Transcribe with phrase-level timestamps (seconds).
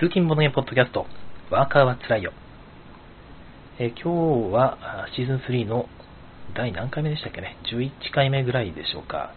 [0.00, 1.04] 通勤ボドゲポッドキャスト、
[1.50, 2.32] ワーカーはつらいよ。
[3.78, 4.78] え今日は
[5.14, 5.90] シーズン3の
[6.56, 9.34] 第何回目でしたっけね ?11 回目ぐらいでしょうか。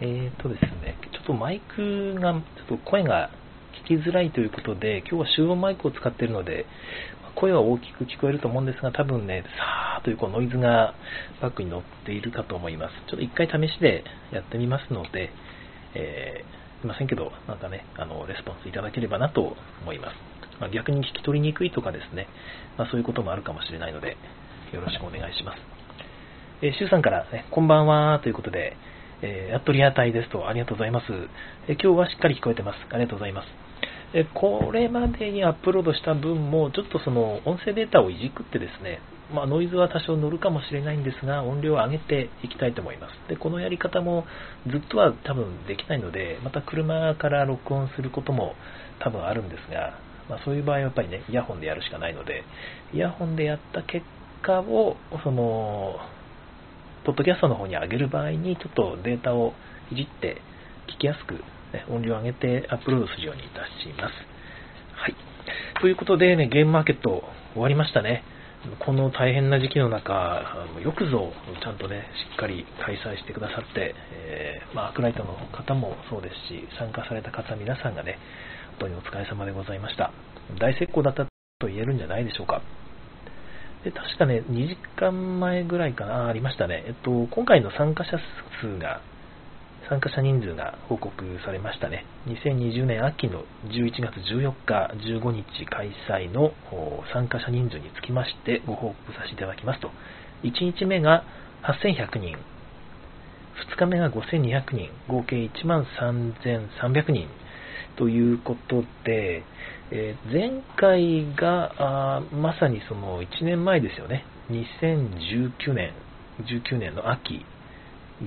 [0.00, 3.28] えーとですね、ちょっとマイクが、ちょっと声が
[3.84, 6.64] 聞きづらいということで、今日は集音マイクを使っているので、
[7.34, 10.94] 声は大きく聞こえると思うんですが、多分ね、さーというこうノイズが
[11.42, 12.94] バックに乗っているかと思います。
[13.10, 14.02] ちょっと一回試しで
[14.32, 15.30] やってみますので、
[15.94, 20.14] えーいませんけど、なんかね、あの、レスポンスいただければなと思います。
[20.60, 22.28] まあ逆に聞き取りにくいとかですね、
[22.78, 24.16] まあ、そういうこともあるかもしれないので、
[24.72, 25.58] よろしくお願いします。
[26.62, 28.76] えー、シュウさんからね、こんばんはということで、
[29.22, 31.04] えーやっとリアタイですと、ありがとうございます。
[31.68, 32.76] えー今日はしっかり聞こえてます。
[32.90, 33.48] ありがとうございます。
[34.14, 39.00] えーこれまでにアップロードした分も、ちょっとその音声データをいじくってですね、
[39.32, 43.28] まあ、ノイズは多少乗るかもしれないんですが、音量を上げていきたいと思います。
[43.28, 44.26] で、このやり方も
[44.70, 48.54] ずっとは多分できないので、また車から録音することも
[49.00, 49.98] 多分あるんですが、
[50.28, 52.44] まあ、そういう場合はやっぱりね、イヤホンでやるしかないので、
[52.92, 54.04] イヤホンでやった結
[54.42, 55.96] 果を、その、
[57.04, 59.54] ポッドキャストの方に上げる場合に、ちょっとデータを
[59.90, 60.40] いじって
[60.88, 61.34] 聞きやすく、
[61.72, 64.12] ね、音量を上げてアップロードするようにいたします。
[64.94, 65.16] はい。
[65.80, 68.22] ということでね、ゲームマーケット終わりましたね。
[68.78, 70.40] この大変な時期の中、
[70.80, 78.18] よくぞちゃんとね、しっかり開催してくださって、えーまあ、アークライトの方もそうですし、参加された方皆さんがね、
[78.78, 80.12] 本当にお疲れ様でございました。
[80.60, 81.26] 大成功だった
[81.58, 82.62] と言えるんじゃないでしょうか。
[83.82, 86.84] で確かね、2時間前ぐらいかな、ありましたね。
[86.86, 88.16] えっと、今回の参加者
[88.60, 89.00] 数が、
[89.92, 91.12] 参加者人数が報告
[91.44, 92.06] されましたね。
[92.26, 94.90] 2020年秋の11月14日、
[95.20, 96.54] 15日開催の
[97.12, 99.90] 参加者人数につきましてご報告させていただきますと、
[100.44, 101.24] 1日目が
[101.62, 102.38] 8100人、
[103.68, 107.28] 2日目が5200人、合計1万3300人。
[107.98, 109.44] ということで、
[109.90, 115.92] えー前回があまさにその1年前ですよね、2019年、
[116.46, 117.44] 19年の秋。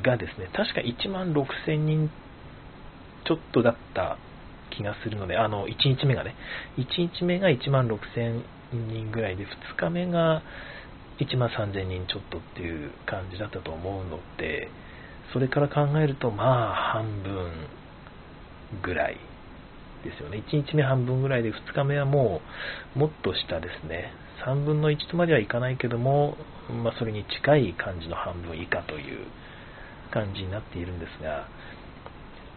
[0.03, 2.09] がですね、確か1万6000人
[3.25, 4.17] ちょっとだった
[4.75, 6.35] 気がするので、あの、1日目がね、
[6.77, 8.41] 1日目が1万6000
[8.73, 9.47] 人ぐらいで、2
[9.77, 10.41] 日目が
[11.19, 14.69] 1万3000人ちょっとっていう感じだったと思うので、
[15.33, 17.51] それから考えると、まあ、半分
[18.83, 19.17] ぐらい
[20.03, 20.43] ですよね。
[20.47, 22.41] 1日目半分ぐらいで、2日目はも
[22.95, 24.11] う、もっと下ですね。
[24.45, 26.37] 3分の1とまではいかないけども、
[26.83, 29.25] まあ、それに近い感じの半分以下という
[30.15, 31.47] 感じになっているんですが、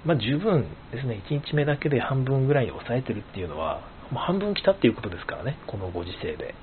[0.07, 3.83] まあ、十分ですね、1日目だけで半分ぐらいに抑えてるっていうのは、
[4.13, 6.55] もう半分来たっていうことですからね、このご時世で。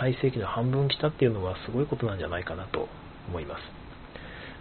[0.00, 2.88] 最盛期の半分来たっていうのはすごいことなんじゃないかなと
[3.28, 3.60] 思います。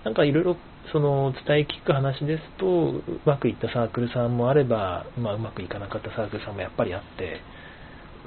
[0.06, 0.58] なんかいろいろ
[0.92, 7.42] その伝え聞く話ですと、うまくいったサークルさんもあれば、まあ、うまくいかなかったサークルさんもやっぱりあって、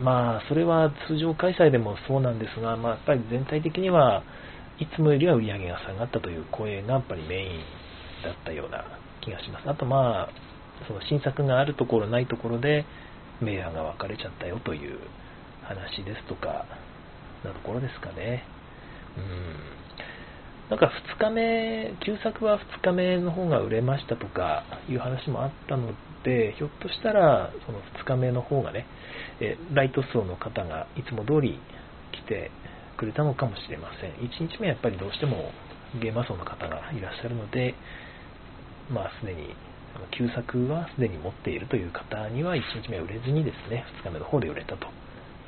[0.00, 4.22] まあ、それは通常開催でもそうなんですが、まあ、やっぱり全体的には
[4.80, 7.60] いつもよりは売り上げが下がったという声がやっぱりメイン
[8.24, 8.84] だったような
[9.20, 9.68] 気がします。
[9.68, 10.28] あとまあ、
[10.88, 12.86] その新作があるところないところで
[13.42, 14.98] 明暗が分かれちゃったよという
[15.64, 16.64] 話ですとか、
[17.44, 18.44] なところですかね。
[19.16, 19.80] うん。
[20.70, 25.92] なんか2日目、旧作は2日目の方が売れましたとかいう話もあったの
[26.24, 28.86] で、ひょっとしたらその2日目の方がね、
[29.40, 31.58] えライト層の方がいつも通り
[32.12, 32.50] 来て
[33.00, 34.12] くれたのかもしれません。
[34.20, 35.50] 1日目はやっぱりどうしても
[35.96, 37.74] ゲーマー層の方がいらっしゃるので、
[38.92, 39.56] まあすでに、
[39.96, 44.86] あの旧作はすでに持っているという方には1日目は売れずにですね、2日目の方で売れたと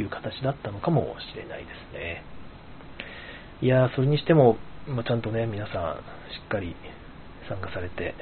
[0.01, 2.25] いう形だったのかもしれないですね。
[3.61, 4.57] いやー、それにしても、
[4.89, 6.03] まあ、ちゃんとね、皆さん、
[6.33, 6.75] しっかり
[7.49, 8.15] 参加されて、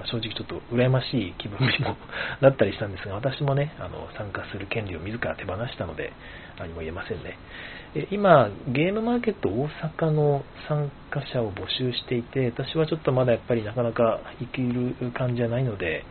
[0.00, 1.96] まあ正直ちょっと羨ましい気分にも
[2.40, 6.12] なったりしたんですが、私もね、あの参加する権利を自ら手放したので、
[6.58, 7.36] 何も言えませんね。
[7.94, 16.04] え今、ゲームマーケット大阪の参加者を募集していて、私はちょっとまだやっぱりなかなか行ける感じじゃないので、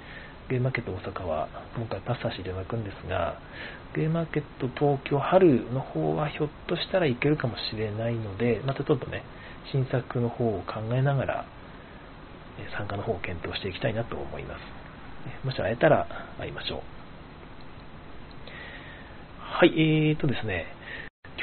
[0.50, 3.40] ゲームマーケット大阪は今回パスさせていただくんですが、
[3.96, 9.24] ゲームマーケット東京春の方はひょっとしたらいけるかもしれないので、またちょっとね、
[9.72, 11.46] 新作の方を考えながら、
[12.78, 15.46] 参加の方を検討していきたいなと思います。
[15.46, 16.08] もし会えたら
[16.38, 16.82] 会いましょう。
[19.40, 20.68] はい、えーとですね、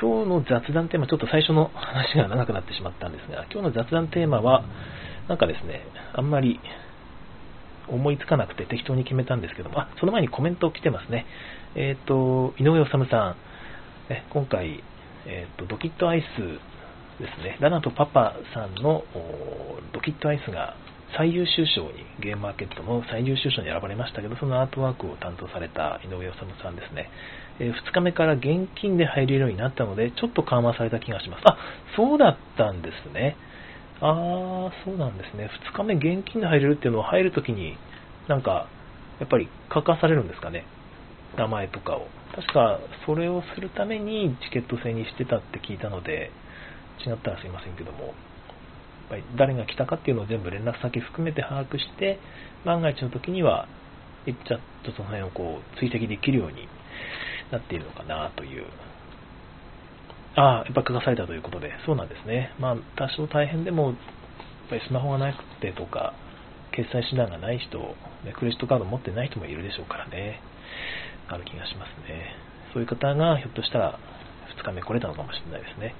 [0.00, 4.64] 今日の雑談テーマ、ちょっと最初の話が長くなってしまったんですが、今日の雑談テーマは、
[5.28, 5.82] なんかですね、
[6.14, 6.60] あんまり
[7.88, 11.26] 思いつかなくて適当に決めたんですけども、あ、その前にコメント来てますね。
[11.74, 13.36] えっ、と、井上治さん、
[14.08, 14.82] ね今回、
[15.26, 19.04] えっ、と、ドキットアイスですね、ラナとパパさんの
[19.92, 20.74] ドキットアイスが
[21.16, 27.10] 最優秀賞に、ゲームマーケットの最優秀賞に選ばれましたけど、そのアートワークを担当された井上治さんですね。
[27.58, 31.42] え2日目から現金で入れるようになったので、ちょっと緩和された気がします。
[31.46, 31.56] あ、
[31.96, 33.36] そうだったんですね。
[34.00, 35.48] あー、そうなんですね。
[35.72, 37.78] 2日目現金で入れるっていうのは入るときに、
[38.28, 38.68] なんか、
[39.18, 40.64] やっぱり書かされるんですかね。
[41.38, 42.08] 名前とかを。
[42.34, 46.30] 確か、それをするためにチケット制にしてたって聞いたので、
[47.06, 48.12] 違ったらすいませんけども、
[49.08, 52.18] ぱり誰が来たかっていうのを全部連絡先含めて把握して、
[52.64, 53.68] 万が一の時には、
[54.26, 56.68] ちゃっとその辺をこう追跡できるように
[57.52, 58.64] なっているのかなという。
[60.34, 62.52] ああ、やっぱ書かされたということで、そうなんですね。
[62.58, 63.94] まあ、多少大変でも、やっ
[64.68, 66.12] ぱりスマホがなくてとか、
[66.72, 67.78] 決済手段がない人、
[68.36, 70.40] クレジットカード持ってない人もいるでしょうからね。
[71.28, 72.36] ある気がしますね。
[72.74, 73.98] そういう方がひょっとしたら
[74.60, 75.94] 2日目来れたのかもしれないですね。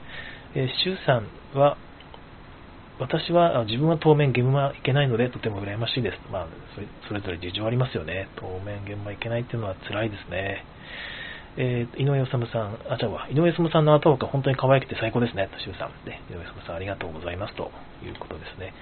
[0.54, 1.78] えー、シュウさんは、
[2.98, 6.19] 私は自分は当面ゲームは行けないのでとても羨ましいです。
[6.32, 6.46] まあ、
[7.08, 8.28] それぞれ事情ありますよね。
[8.37, 10.64] 当面ゲームは行けないっていうのは辛いですね。
[11.58, 16.04] えー、井上治さん、あ、ちゃうわ、井上治さんの頭が本当に可愛くて最高ですね、としゅうさん。
[16.04, 17.70] で、井上治さんありがとうございますと
[18.04, 18.72] いうことですね。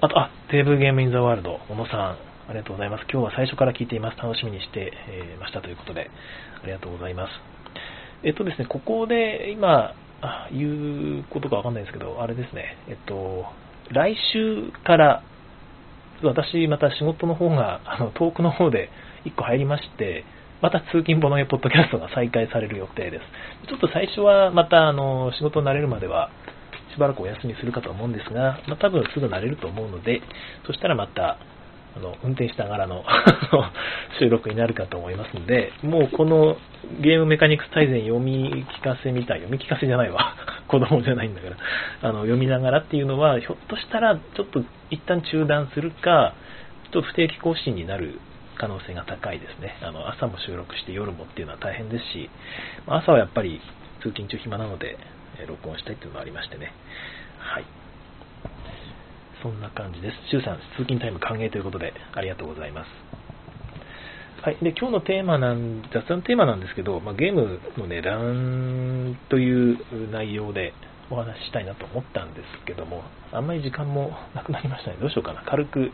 [0.00, 2.16] あと、あ、テーブルゲームインザワールド、小野さん、あ
[2.50, 3.06] りがとうございます。
[3.10, 4.18] 今日は最初から聞いています。
[4.18, 6.10] 楽しみにして、え、ましたということで、
[6.62, 7.32] ありがとうございます。
[8.22, 13.44] えっとですね、ここで今、あ言うことかわかんないですけど、あれですね、えっと、
[13.92, 15.22] 来週から
[16.22, 18.88] 私、また仕事の方が、あの、遠くの方で
[19.24, 20.24] 1個入りまして、
[20.62, 23.68] また通勤ボのポッドキャストが再開される予定です。
[23.68, 26.30] ちょっと最初はまた、あの、仕事に慣れるまでは、
[26.94, 30.22] しばらくお休みするかと思うんですが、まあ、多分すぐ慣れると思うので、
[30.66, 31.38] そしたらまた、
[31.96, 33.04] あの、運転しながらの
[34.20, 36.58] 収録になるかと思いますので、もうこの
[37.00, 40.36] ゲームメカニクス大全読み聞かせみたい、読み聞かせじゃないわ。
[40.68, 41.56] 子供じゃないんだから。
[42.08, 46.34] あの、読みながらっていうのは、ひょっとしたらちょっと一旦中断するか、
[46.84, 48.20] ちょっと不定期更新になる
[48.56, 49.76] 可能性が高いですね。
[49.82, 52.28] あの、朝も収録して夜もっていうのは大変ですし、
[52.86, 53.60] 朝はやっぱり
[54.02, 54.98] 通勤中暇なので、
[55.46, 56.72] 録音したいっていうのもありましてね。
[57.38, 57.64] はい。
[59.46, 60.16] そんな感じです。
[60.32, 62.88] 周さん、通勤タイム歓迎ということで、ありがとうございます。
[64.42, 64.56] はい。
[64.60, 70.72] で、今日のテーマなん、雑談テーマなんですけど、まあ、ゲームの値段という内容で
[71.10, 74.96] お話ししたいなと思ったんですけども、あんまり時間もなくなりましたね。
[75.00, 75.42] どうしようかな。
[75.42, 75.92] 軽く、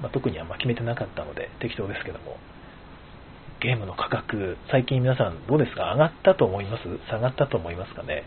[0.00, 2.38] まあ、特にあんま決めてなかったので、適当ですけども、
[3.60, 5.92] ゲームの価格、最近皆さんどうですか？
[5.92, 6.82] 上がったと思います？
[7.10, 8.24] 下がったと思いますかね？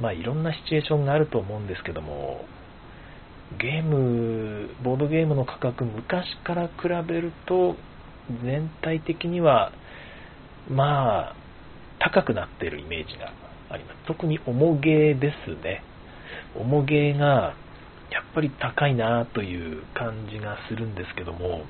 [0.00, 2.44] まあいろんなシチュエーションがあると思うんですけども、
[3.58, 7.76] ゲーム、ボードゲームの価格、昔から比べると、
[8.42, 9.72] 全体的には、
[10.70, 11.36] まあ、
[11.98, 13.32] 高くなっているイメージが
[13.70, 13.98] あります。
[14.06, 15.82] 特に重ゲーですね。
[16.54, 17.54] 重ゲーが、
[18.10, 21.62] やっぱり高いなという感じがするんですけども、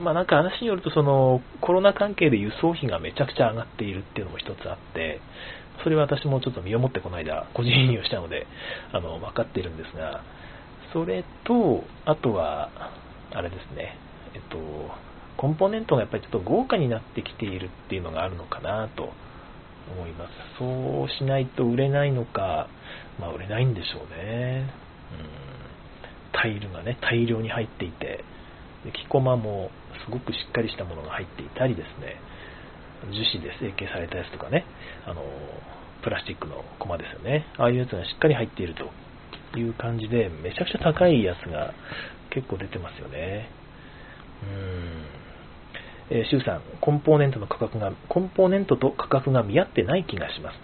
[0.00, 5.20] まあなんか話によると、その、コロナ関係で輸送費がめちゃくちゃ上がっているっていうのも一つあって、
[5.82, 8.46] それは私もちょっと身をもってこの間、個人輸入したので、
[8.92, 10.22] あの、分かっているんですが、
[10.92, 12.70] それと、あとは、
[13.32, 13.96] あれですね、
[14.34, 14.58] えっと、
[15.36, 19.12] コンポーネントがやっぱりちょっと豪華になってきているっていうのがあるのかなと
[19.92, 20.32] 思います。
[20.58, 22.68] そうしないと売れないのか、
[23.20, 24.68] まあ売れないんでしょうね。
[25.12, 28.24] うん、タイルがね、大量に入っていて、
[28.92, 29.70] 木駒も
[30.04, 32.16] すごくしっかりしたものが入っていたりですね、
[33.12, 34.64] 樹脂で成形されたやつとかね、
[35.06, 35.22] あの、
[36.02, 37.46] プラスチックの駒ですよね。
[37.58, 38.90] ああいうやつがしっかり入っていると
[39.56, 41.72] いう感じで、めちゃくちゃ高いやつが
[42.30, 43.48] 結構出てますよね。
[46.10, 46.16] うん。
[46.18, 50.54] えー、シュウさん、コンポーネントの価格が、コンポーネントと価格が見合ってない気がします。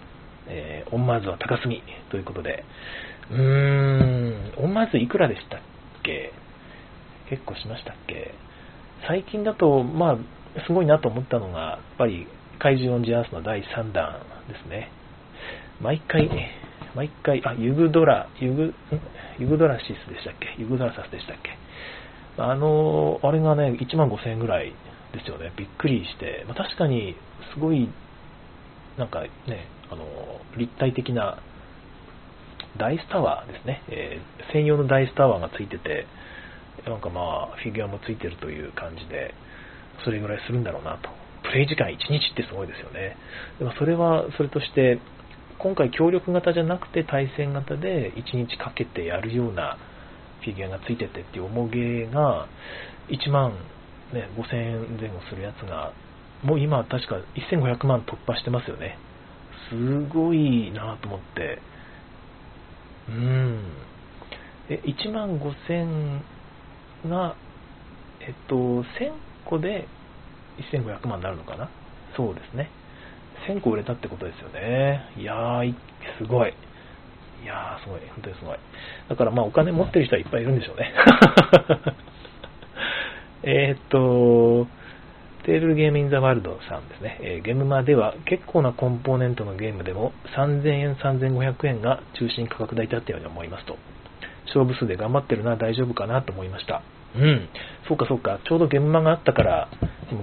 [0.47, 2.63] えー、 On Mars は高すぎということで、
[3.31, 5.59] うーん、 On Mars いくらでしたっ
[6.03, 6.31] け？
[7.29, 8.33] 結構しましたっけ？
[9.07, 10.17] 最近だと、まあ、
[10.67, 12.27] すごいなと思ったのが、やっぱり
[12.59, 14.91] 怪獣オンジアースの第3弾ですね。
[15.81, 16.51] 毎回、ね
[16.95, 18.73] 毎回、あ、ユグドラ、ユグ、
[19.37, 20.55] ユグドラシスでしたっけ？
[20.61, 21.57] ユグドラサスでしたっけ？
[22.41, 24.73] あの、あれがね、1万5000円ぐらい
[25.13, 25.51] ですよね。
[25.57, 26.45] びっくりして。
[26.47, 27.15] まあ、確かに、
[27.53, 27.89] すごい、
[28.97, 29.29] なんかね、
[29.91, 30.05] あの、
[30.57, 31.37] 立体的な
[32.77, 33.81] ダイスタワーですね。
[33.89, 36.07] えー、専用のダイスタワーがついてて、
[36.85, 39.33] なんかまあ、フィギュアもついてるという感じで、
[40.03, 41.09] それぐらいするんだろうなと。
[41.43, 43.15] プレイ時間1日ってすごいですよね。
[43.59, 44.99] でもそれは、それとして、
[45.59, 49.77] 今回協力型じゃなくて対戦型で1日かけてやるような
[50.41, 52.47] フィギュアがついててっていう重げが
[53.09, 53.51] 1万、
[54.13, 55.93] ね、5000円前後するやつが
[56.43, 57.15] もう今確か
[57.51, 58.97] 1500万突破してますよね。
[59.69, 61.59] すごいなと思って。
[63.09, 63.59] うん。
[64.69, 66.21] え、1万5000
[67.09, 67.35] が、
[68.19, 68.83] えっと、1000
[69.45, 69.87] 個で
[70.71, 71.69] 1500万になるのかな？
[72.15, 72.69] そうですね。
[73.47, 75.01] 1000個売れたってことですよね。
[75.17, 75.73] いやー、
[76.17, 76.53] すごい。
[77.43, 77.99] いやー、すごい。
[78.09, 78.57] 本当にすごい。
[79.09, 80.93] だからまあお金持ってる人はいっぱいいるんでしょうね。
[83.43, 84.67] えっと、
[85.45, 87.19] テールゲームインザワールドさんですね。
[87.21, 93.77] えー、ゲームマでは結構なコンポーネントのゲームでも3000円、3500円が中心価格帯だったように思いますと。
[94.47, 96.81] 勝負数で頑張ってるな、大丈夫かなと思いました。
[97.17, 97.49] うん、
[97.87, 99.69] そうかそうか、ちょうど現場があったから、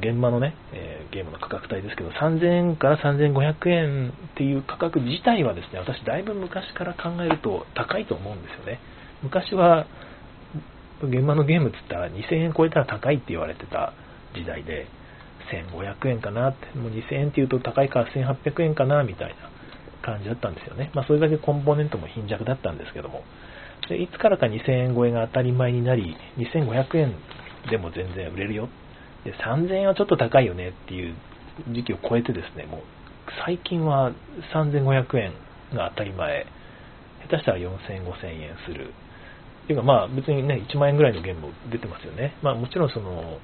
[0.01, 8.79] 現場のね、えー、ゲームの価格帯ですけど、3000円から3500円っていう価格自体はですね、私だいぶ昔から考えると高いと思うんですよね。
[9.23, 9.87] 昔は、
[11.03, 13.93] 現場のゲームって言ったら2000円超えたら高いって言われてた
[14.35, 14.87] 時代で、
[15.51, 19.51] 1500円かなって、もう2000円って言うと高いから1800円かなみたいな
[20.03, 20.91] 感じだったんですよね。
[20.95, 23.25] まあそれだけコンポーネントも貧弱だったんですけども、
[23.89, 27.15] でいつからか2000円超えが当たり前になり、2500円
[27.71, 28.69] でも全然売れるよ。
[29.25, 31.15] で、3000円はちょっと高いよねっていう
[31.69, 32.81] 時期を超えてですね、もう
[33.45, 34.13] 最近は
[34.55, 35.33] 3500円
[35.75, 36.47] が当たり前。
[37.23, 38.93] 下手したら4000、5000円する。
[39.65, 42.35] っていうかまあ別にね、1万円ぐらいのゲームも出てますよね。
[42.43, 43.39] まあもちろんその、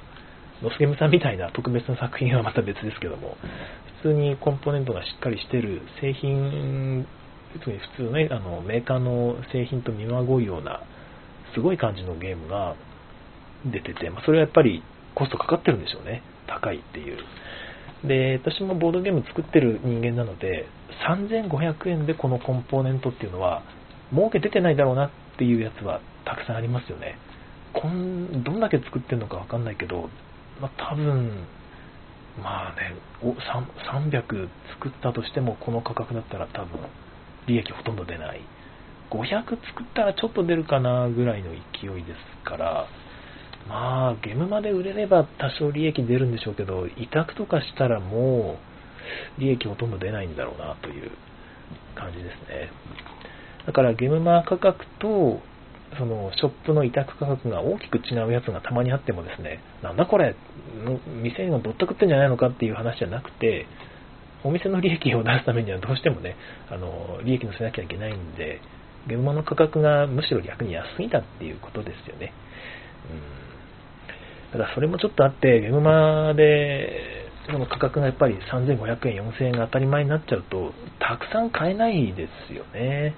[0.62, 3.36] ノスゲムさんみたいな特別な作品はまた別ですけども、
[4.02, 7.06] 普通にコンポーネントがしっかりしてる製品
[7.54, 10.82] 特に普通ね、あのメーカーの製品と見まごうような、
[11.54, 12.76] すごい感じのゲームが
[13.64, 14.82] 出てて、まあ、それはやっぱり
[15.14, 16.22] コストかかってるんでしょうね。
[16.46, 17.18] 高いっていう。
[18.06, 20.66] で、私もボードゲーム作ってる人間なので、
[21.08, 23.62] 3500円でこのコンポーネントっていうのは、
[24.12, 27.18] 儲け出てないだろうなっていうやつはたくさんありますよね。
[27.74, 30.08] こんどんだけ作ってるのかわかんないけど、
[30.60, 31.46] まあ、多分、
[32.42, 32.94] まあね、
[33.92, 36.78] 300作ったとしてもこの価格だったら多分
[37.48, 38.40] 利益ほとんど出ない。
[39.10, 42.86] 500作ったらちょっと出るかなぐらいの勢いですから、
[43.66, 48.58] まあ、ゲームまで売れれば多少利益出るんでしょうけど、委託とかしたらも
[49.38, 51.10] う利益ほとんど出ないんだろうなという
[51.94, 52.70] 感じですね。
[53.66, 55.40] だからゲームマー価格と、
[55.98, 60.36] そのショップの委託価格が大きく違うやつがたまにあってもですね、なんだこれ、
[61.22, 63.66] 店がぼったくってんじゃないのかっていう話じゃなくて、
[64.44, 66.36] お店の利益を出すためにはどうしてもね、
[66.70, 68.60] あの、利益のせなきゃいけないんで、
[69.06, 72.32] 現場の価格がむしろ逆に安いだっていうことですよね。
[73.10, 74.52] うん。
[74.52, 83.14] ただそれもちょっとあって、ゲームマで、その価格がやっぱり3500円、4000円が当たり前になっちゃうと、たくさん買えないですよね。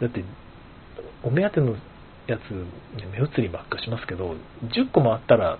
[0.00, 0.24] だって、
[1.22, 1.76] お目当ての
[2.26, 2.40] やつ、
[3.12, 4.34] 目移りばっかしますけど、
[4.64, 5.58] 10個もあったら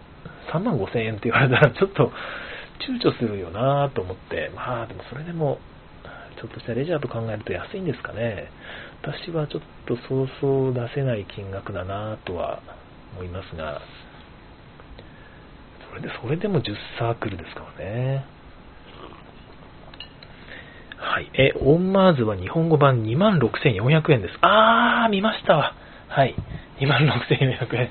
[0.53, 2.13] 3万5000円って言われたら、ちょっと、
[2.87, 5.59] 躊躇するよなと思って、まあでもそれでも、
[6.41, 8.51] ちょっとしたレジャーと考えると安いんですかね。
[9.03, 12.63] 私はちょっとそうそう出せない金額だなとは
[13.15, 13.81] 思いますが、
[15.89, 18.25] それで、それでも10サークルですからね。
[20.97, 21.31] はい。
[21.35, 24.35] え、オンマーズは日本語版26,400円です。
[24.43, 25.75] あー、見ましたわ。
[26.09, 26.35] はい。
[26.81, 27.91] 26,400円。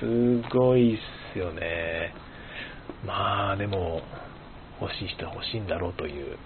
[0.00, 0.98] すごいっ
[1.32, 2.14] すよね。
[3.04, 4.02] まあでも、
[4.80, 6.36] 欲しい人は欲しいんだろうという、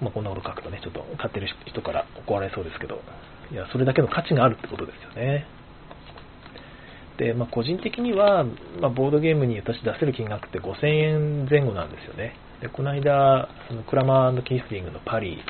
[0.00, 3.00] まあ、こんなこと書くとね、ちょっと買ってる人から怒られそうですけど、
[3.52, 5.46] いや、それだけの価値があるってことですよね。
[7.18, 8.44] で、まあ、個人的には、
[8.80, 12.34] まあ、ボードゲームに私出せる金額って5000円前後なんですよね。
[12.60, 15.42] で、この間、そのクラマーキースリングのパリ、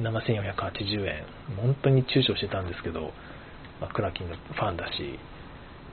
[0.00, 1.24] 7480円、
[1.56, 3.12] 本当に躊躇してたんですけど、
[3.80, 5.18] まあ、クラキンのファンだし、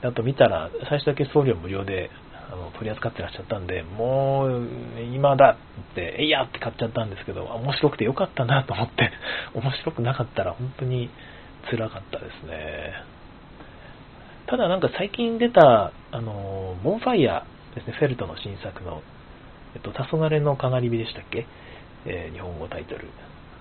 [0.02, 2.10] あと見たら、最初だけ送料無料で
[2.54, 5.58] あの取り扱ってらっしゃったんで、もう今だ
[5.92, 9.12] って、えいやって買っちゃったんですけど、面白くてよかったなと思って、
[9.58, 11.10] 面白くなかったら本当に
[11.72, 12.94] 辛かったですね。
[14.46, 19.02] ただなんか最近出た、あの、ボンファイヤーですね、フェルトの新作の、
[19.74, 21.48] えっと、黄昏のかがり火でしたっけ？
[22.06, 23.08] えー、日本語タイトル。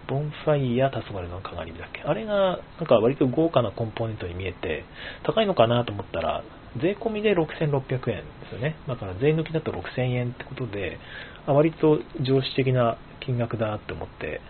[0.08, 2.02] ボンファイヤー黄昏のかがり火だっけ？
[2.02, 4.84] あれが、なんか割と豪華なコンポーネントに見えて、
[5.22, 6.42] 高いのかなと思ったら、
[6.80, 8.76] 税込みで6600円ですよね。
[8.88, 10.98] だから税抜きだと6000円ってことで、
[11.46, 14.40] あ割と常識的な金額だって思って、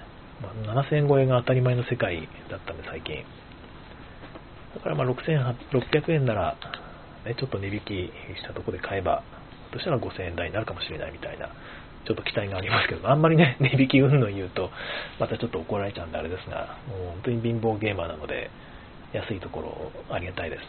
[0.40, 3.24] まあ、7000円超えが当たり前の世界だったんで最近。
[4.74, 6.56] だからまあ6600円なら、
[7.26, 7.84] ね、ちょっと値引き
[8.38, 9.22] したところで買えば、
[9.72, 11.48] としたら5000円台になるかもしれないみたいな、
[12.06, 14.70] ちょっと期待がありますけど、あんまりね、 値引きうんの言うと、
[15.18, 18.50] またちょっと怒られちゃうんであれですが、もう本当に貧乏ゲーマーなので、
[19.12, 20.62] 安いところありがたいです。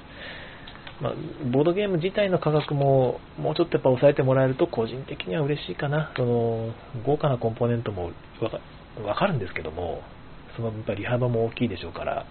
[1.04, 1.14] まあ、
[1.52, 6.14] ボードゲーム自体の価格ももうちょっとやっぱ抑えてもらえると個人的には嬉しいかな。
[6.16, 6.74] その
[7.06, 8.12] 豪華なコンポーネントも
[9.06, 10.02] わかるんですけども、
[10.56, 12.26] そのやっぱ利幅も大きいでしょうから、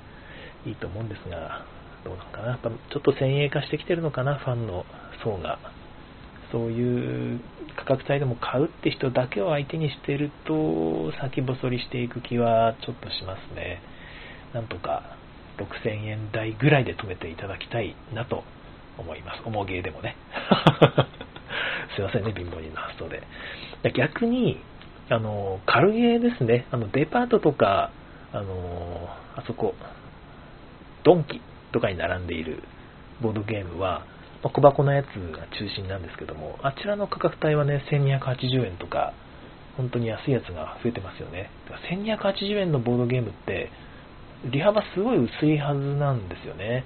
[0.64, 1.67] いいと思うんですが、
[2.02, 2.49] どうなのかな。
[2.49, 4.87] やっぱちょっと先鋭化してきてるのかな、ファンの
[5.23, 5.59] 層が。
[6.50, 7.41] そういう
[7.76, 13.83] 価格帯でも買うって人だけを相手にしてると、先細りしていく気はちょっとしますね。
[14.55, 15.17] なんとか
[15.59, 18.45] 6000円台ぐらいで止めていただきたいなと
[18.99, 19.42] 思います。
[19.44, 20.16] 重ゲーでもね。
[21.94, 23.22] すいませんね、貧乏人の発想で。
[23.94, 24.61] 逆に、
[25.08, 26.66] あの、軽ゲーですね。
[26.70, 27.90] あの、デパートとか、
[28.32, 29.75] あの、あそこ、
[31.04, 31.40] ドンキ
[31.72, 32.62] とかに並んでいる
[33.20, 34.06] ボードゲームは、
[34.42, 39.12] ま小箱のやつが中心なんですけども、あちらの価格帯はね、1280円とか、
[39.76, 41.50] 本当に安いやつが増えてますよね。
[41.90, 43.70] 1280円のボードゲームって、
[44.50, 46.84] 利幅すごい薄いはずなんですよね。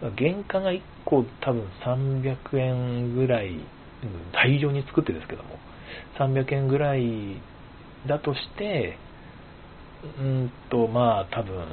[0.00, 3.56] 原価が1個多分300円ぐらい、
[4.32, 5.58] 大量に作ってですけども、
[6.18, 7.40] 300円ぐらい
[8.06, 8.98] だとして、
[10.18, 11.64] うんと、まあ多分、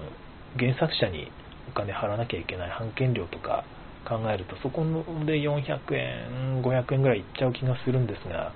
[0.58, 1.32] 原作者に
[1.70, 3.66] お金払わなきゃいけない版権料とか
[4.08, 4.84] 考えると、そこ
[5.26, 8.54] で400円、500円ぐらいいっちゃう気がするんですが、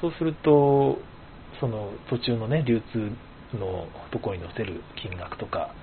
[0.00, 0.98] そうすると、
[1.60, 3.10] その途中のね、流通
[3.56, 5.74] のところに載せる金額とか、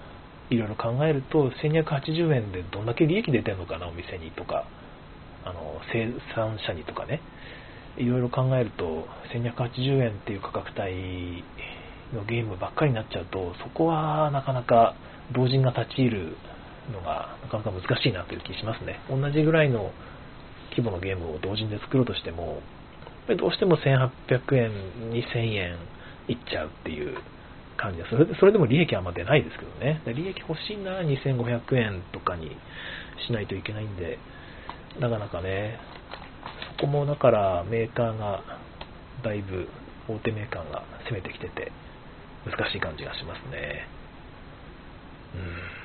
[0.49, 4.65] いろいろ考えると、1280円でどんだけ利益出てるのかな、お店にとか、
[5.43, 7.21] あの生産者にとかね、
[7.97, 11.43] いろいろ考えると、1280円っていう価格帯
[12.13, 14.95] のゲームばっかりになっちゃうと、そこはなかなか
[15.31, 16.37] 同人が立ち入る
[16.91, 18.99] のがなかなか難しいなという気しますね。
[19.09, 19.91] 同じぐらいの
[20.71, 22.61] 規模のゲームを同人で作ろうとしても、
[23.37, 24.71] どうしても1800円、
[25.11, 25.77] 2000円
[26.27, 27.17] いっちゃうっていう。
[27.85, 30.01] 感じでそれそれでも利益はあんま出ないですけどね。
[30.05, 32.49] 利益欲しいなら2500円とかに
[33.27, 34.17] しないといけないんで、
[34.99, 35.79] なかなかね、
[36.77, 38.43] そこもだからメーカーが
[39.23, 39.67] だいぶ
[40.09, 41.71] 大手メーカーが攻めてきてて
[42.45, 43.87] 難しい感じがしますね。
[45.35, 45.75] うん。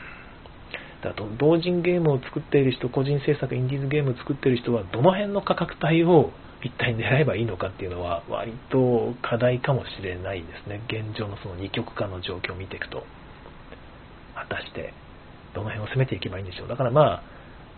[1.03, 10.83] だと同人ゲームを作っている人、個人制作、インディーズゲームを作っている人はどの辺の価格帯を一体狙えばいいのかっていうのは割と課題かもしれないですね。
[10.89, 13.05] 現状のその二極化の状況を見ていくと。
[14.35, 14.95] 果たして
[15.55, 16.69] どの辺を攻めていけばいいんでしょう。
[16.69, 17.23] だからまあ、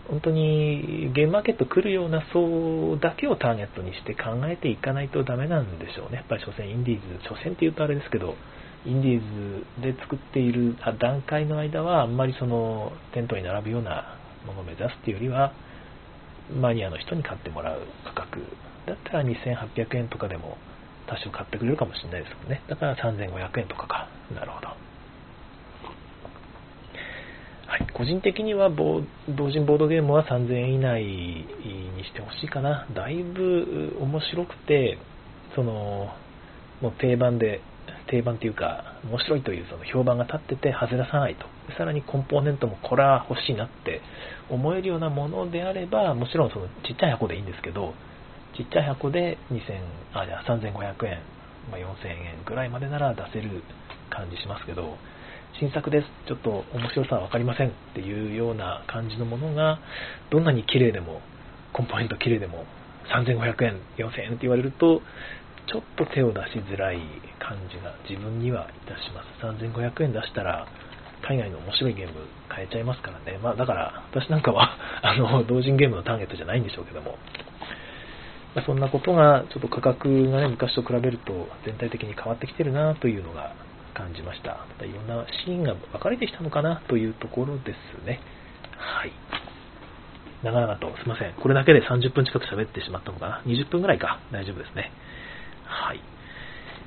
[0.09, 6.17] 本当にゲームマーケット来るような層だけをターゲットにして考えていかないとダメなんでしょうね。
[6.17, 8.35] やっぱり所詮インディーズ、所詮って言うとあれですけど、
[8.85, 15.53] インディーズで作っている段階の間はあんまりそのテントに並ぶようなものを目指すっていうよりは、
[16.53, 18.43] マニアの人に買ってもらう価格
[18.85, 20.57] だったら2800円とかでも
[21.07, 22.61] 多少買ってくれるかもしれないですもんね。
[22.67, 24.07] だから3500円とかか。
[24.33, 24.67] なるほど。
[27.67, 29.03] はい、個人的には同
[29.49, 31.45] 人ボードゲームは3000円以内に
[32.03, 32.87] してほしいかな。
[32.93, 34.99] だいぶ面白くて、
[35.55, 36.13] その、
[36.81, 37.61] もう定番で、
[38.07, 41.47] 定番っていうか、面白いというその評判が立ってて外らさないと。
[41.77, 44.01] さらにコンポーネントもこれは欲しいなって
[44.49, 47.93] 思えるようなものであれば、もちろんそのちっちゃい箱でいいんですけど、
[48.55, 49.59] ちっちゃい箱で2000、
[50.13, 51.21] あ、じゃあ3500円、
[51.71, 53.63] まあ、4000円ぐらいまでなら出せる
[54.09, 54.97] 感じしますけど、
[55.59, 59.79] 新作です、ちょっと面白さは分かりませんっていうような感じのものが、
[60.29, 61.21] どんなに綺麗でも、
[61.73, 62.65] コンポーネント綺麗でも、
[63.09, 65.01] 3500円、4000円って言われると、
[65.67, 66.99] ちょっと手を出しづらい
[67.39, 69.63] 感じが自分にはいたします。
[69.63, 70.67] 3500円出したら、
[71.23, 73.39] 海外の面白いゲーム買えちゃいますからね。
[73.41, 77.17] まあだから、私なんかは、あの、同人ゲームのターゲットじゃないんでしょうけども、
[78.55, 83.55] まそんなことが、ちょっと価格がね、昔と比べると全体的に変わってきてるなというのが
[83.93, 84.65] 感じました。
[84.69, 88.19] またいろんなシーンが分かれてきたのかなというところですね。
[88.77, 89.11] はい。
[90.43, 91.33] 長々と、すいません。
[91.33, 93.43] これだけで30分近く喋ってしまったのかな。
[93.45, 94.19] 20分ぐらいか。
[94.31, 94.91] 大丈夫ですね。
[95.65, 96.01] はい。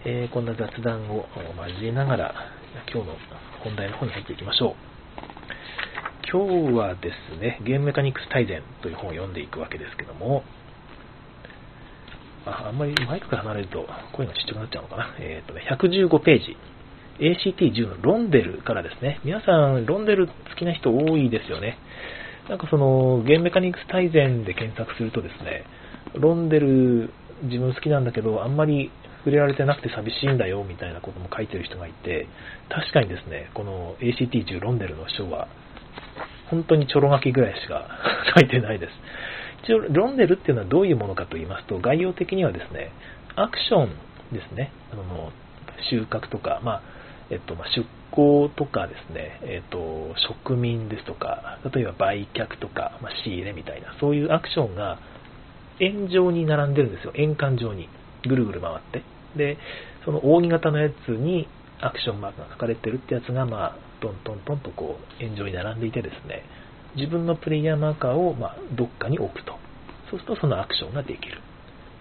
[0.05, 1.27] えー、こんな雑談を
[1.69, 2.35] 交えながら、
[2.93, 3.17] 今日の
[3.65, 4.97] 本題の方に入っていきましょう。
[6.31, 10.45] 今日はですね、ゲームメカニクス大全という本を読んでいくわけですけども、
[12.47, 15.15] ああんまりマイクから離れると声がちっちゃくなっちゃうのかな。
[15.19, 16.57] えっ、ー、とね、115ページ。
[17.19, 19.21] ACT10 のロンデルからですね。
[19.25, 21.79] 皆さん、ロンデル好きな人多いですよね。
[22.49, 25.65] なんかその、ゲームメカニクス大全で検索するとですね、
[26.15, 27.11] ロンデル
[27.45, 32.29] 自分好きなんだけど、あんまり触れられてなくて寂しいんだよ、みたいなことも書いてる人がいて、
[32.69, 35.49] 確かにですね、この ACT10 ロンデルの章は、
[36.49, 37.89] 本当にちょろ書きぐらいしか
[38.39, 38.93] 書いてないです。
[39.63, 42.93] 一応、ロンデルっていうのはどういうものかと言いますと、概要的にはですね、
[43.37, 43.89] アクション
[44.33, 45.33] ですね、あの
[45.91, 46.83] 収穫とか、まあ
[47.31, 50.15] えっと、出向とかですね、えっと、
[50.45, 54.99] 植民ですとか、例えば売却とか、まあ、仕入れみたいな、そういうアクションが
[55.81, 57.89] 円状に並んでるんですよ、円環状に、
[58.29, 59.03] ぐるぐる回って。
[59.37, 59.59] で、
[60.05, 61.49] その扇形のやつに
[61.81, 66.45] アクションマークが書かれてるってやつが、まあ、トントントンとこう、円状に並んでいてですね、
[66.97, 69.59] 自分のプレイヤーマーカーを、ま、どっかに置くと。
[70.11, 71.41] そうするとそのアクションができる。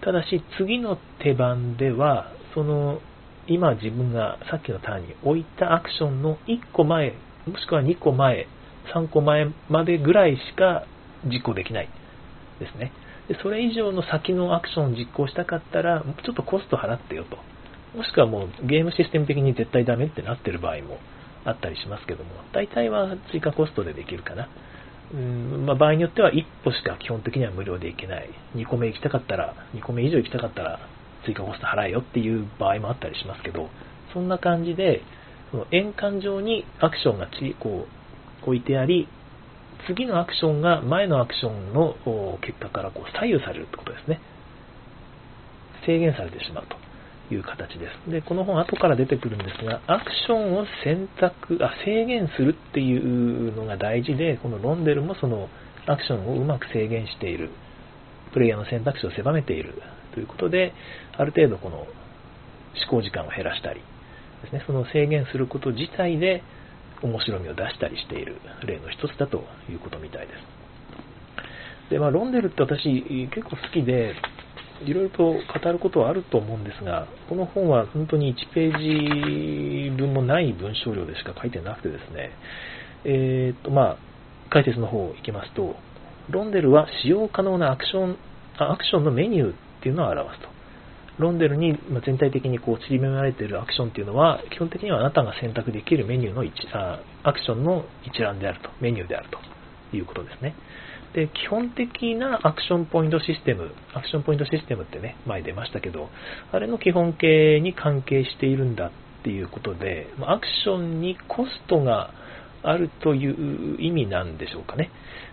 [0.02, 3.00] ただし、次の手番では、その、
[3.46, 7.14] 今自分がさっきのターンに置いたアクションの1個前、
[7.46, 8.48] もしくは2個前、
[8.94, 10.84] 3個前までぐらいしか
[11.24, 11.88] 実行できない
[12.58, 12.92] ですね。
[13.28, 17.38] でそれ以上の先のアクションを実行したかったら、ちょっとコスト払ってよと。
[17.96, 20.98] もしくはもうゲームシステム的に絶対ダメってなってる場合も
[21.44, 24.48] あったりしますけども、大体は追加コストでできるかな。
[25.16, 28.28] うんまあ、場合によっては1歩しか基本的には無料で行けない。
[28.54, 30.78] 2個目行きたかったら、2個目以上行きたかったら
[31.24, 33.70] 追加コスト払えよっていう場合もあったりしますけど、
[34.12, 35.00] そんな感じで、
[35.50, 37.86] その円環上にアクションがちこ
[38.42, 39.08] う置いてあり、
[39.86, 41.96] 次のアクションが前のアクションの
[42.42, 44.20] 結果からこう左右されるってことですね。
[45.86, 46.76] 制限されてしまうと
[47.30, 48.10] いう形です。
[48.10, 55.48] で、この本後から出てくるんですが、アクションを選択、あ、制限するっていうのが大事で、このロンデルもその
[55.86, 57.50] アクションをうまく制限している、
[58.32, 59.74] プレイヤーの選択肢を狭めている
[60.14, 60.72] ということで、
[61.16, 61.88] ある程度この思
[62.90, 63.80] 考時間を減らしたり
[64.42, 66.42] ですね、その制限すること自体で
[67.02, 71.90] 面白みを出したりしている例の一つだということみたいです。
[71.90, 74.14] で、まあ、ロンデルって私結構好きで、
[74.84, 82.30] いろいろと語ることはあると思うんですが、この本は本当に1ページ分もない文章量でしか書いてなくてですね、
[83.04, 83.96] えー、っと、まあ、
[84.50, 85.76] 解説の方行きますと、
[86.30, 88.18] ロンデルは使用可能なアクション、
[88.58, 90.56] アクションのメニューっていうのを表すと。
[91.18, 100.54] ロンデルに全体的にこう散りばめられているアクションっていうのは、基本的にはあなたが選択できるメニューの一あアクションの一覧であると、メニューであるということですね。
[101.16, 106.10] で、基本的なアクションポイントシステム、アクションポイントシステムってね、前出ましたけど、
[106.52, 108.90] あれの基本形に関係しているんだっ
[109.24, 112.10] ていうことで、アクションにコストが
[112.62, 114.90] あるという意味なんでしょうかね。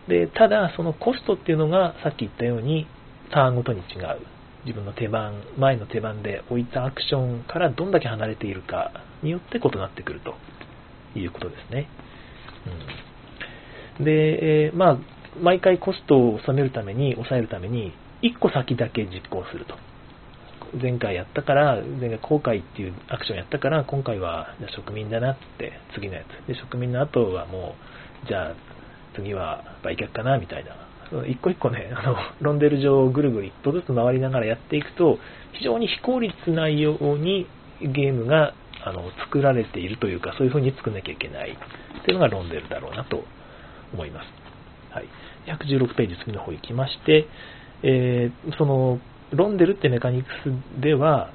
[0.07, 2.87] で、ただ、そのコストっていうのが、さっき言ったように、
[3.31, 4.19] ターンごとに違う。
[4.63, 10.35] 自分の手番、前の手番で置いたアクションからどんだけ離れているかによって異なってくると
[11.19, 11.89] いうことですね。
[13.99, 14.97] うん、で、え、まあ、
[15.41, 19.75] 毎回コストを収めるために、抑えるために、1個先だけ実行すると。
[20.81, 26.47] 前回やったから、前回後悔っていうアクションやったから、今回は植民だなって、次のやつ。
[26.47, 27.75] で、植民の後はも
[28.23, 28.55] う、じゃあ
[29.15, 30.75] 次は売却かなみたいな。
[31.27, 35.19] 一個一個ね、あの、ロンデル上をぐるぐる一歩ずつ回りながらやっていくと、
[35.53, 37.47] 非常に非効率なように
[37.81, 43.23] ゲームがあの作られているというか、そういう風に作んなきゃいけないっていうのがロンデルだろうなと
[43.93, 44.27] 思います。
[44.91, 45.05] はい。
[45.47, 47.27] 116ページ次の方行きまして、
[47.83, 48.99] えー、その、
[49.31, 51.31] ロンデルってメカニクスでは、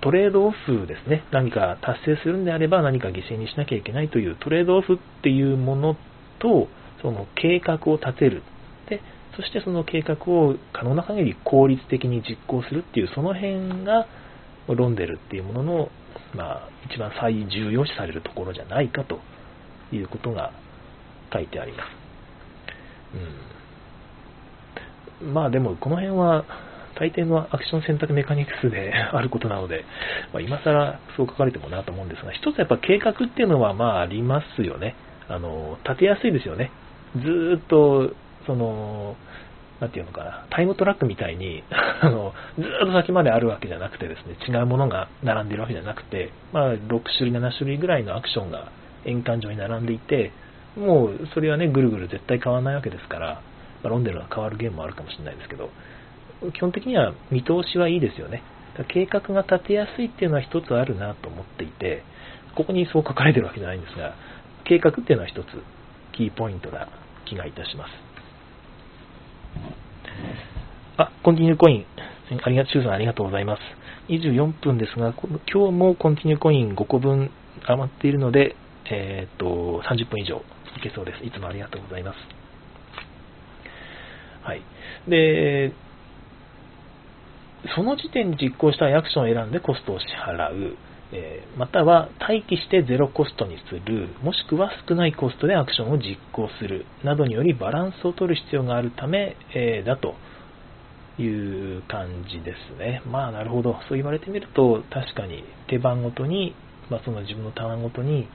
[0.00, 1.24] トレードオフですね。
[1.30, 5.96] 何か達成するんであれば何か犠牲にしなきゃいけないというトレードオフっていうもの
[6.38, 6.68] と、
[7.02, 8.42] その計画を立てる。
[8.88, 9.02] で、
[9.36, 14.06] そしてその計画を可能な限り効率的に実行するっていう、その辺が
[14.68, 15.88] ロンデルっていうものの、
[16.34, 19.20] まあ、一番最重要視されるところじゃないかと
[19.92, 20.52] いうことが
[21.32, 21.99] 書いてあります。
[25.22, 26.44] うん、まあでも、この辺は
[27.00, 29.84] 大抵のアクション選択メカニクスで あることなので、
[30.32, 34.94] まあ、今更そう書かれてもなと思うんですが、一つやっぱ計画っていうのはまあありますよね。
[35.28, 36.70] あの、立てやすいですよね。
[37.16, 38.12] ずっと、
[38.46, 39.16] その、
[39.80, 48.66] なんていうのかな、タイムトラックみたいに、 あの、ずっと先まであるわけじゃなくてですね、違うものが並んでるわけじゃなくて、まあ、6種類、7種類ぐらいのアクションが
[49.06, 50.32] 円環上に並んでいて、
[50.76, 53.42] もう、それはね、ぐるぐる絶対変わらないわけですから、
[53.82, 55.70] まあ、ロンデルが変わるゲームもあるかもしれないですけど、
[56.52, 58.42] 基本的には見通しはいいですよね。
[58.88, 62.02] 計画が立てやすいっていうのは一つあるなと思っていて、
[62.56, 64.14] ここにそう書かれてるわけじゃないんですが、
[64.64, 65.46] 計画っていうのは一つ
[66.12, 66.88] キーポイントな
[67.26, 67.90] 気がいたします。
[70.96, 71.86] あ、コンティニューコイン。
[72.44, 73.60] ありが、シューさんありがとうございます。
[74.08, 75.14] 24分ですが、
[75.52, 77.30] 今日もコンティニューコイン5個分
[77.66, 78.54] 余っているので、
[78.90, 80.42] えっ、と、30分以上
[80.80, 81.24] いけそうです。
[81.24, 82.16] いつもありがとうございます。
[84.42, 84.62] はい。
[85.08, 85.72] で、
[87.76, 90.76] その時点に実行したいアクションを選んでコストを支払う。
[91.12, 100.14] えまたは待機してゼロコストにする、もしくは少ないコストでアクションを実行するなどによりバランスを取る必要があるため、えー、だと
[101.20, 101.26] い
[101.78, 103.02] う感じですね。
[103.10, 103.72] まあなるほど。
[103.88, 106.54] そう言われてみると確かに手番ごとに、
[106.90, 108.28] まあ、その自分のターンごとに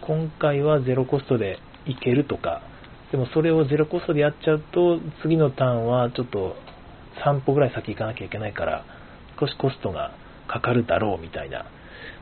[0.00, 2.62] 今回はゼロコストでいけるとか、
[3.10, 6.56] でもそれをゼロコストでやっちゃうと次のターンはちょっと
[7.24, 8.84] 3歩ぐらい先行かなきゃいけないから
[9.38, 10.12] 少しコストが
[10.48, 11.66] かかるだろうみたいな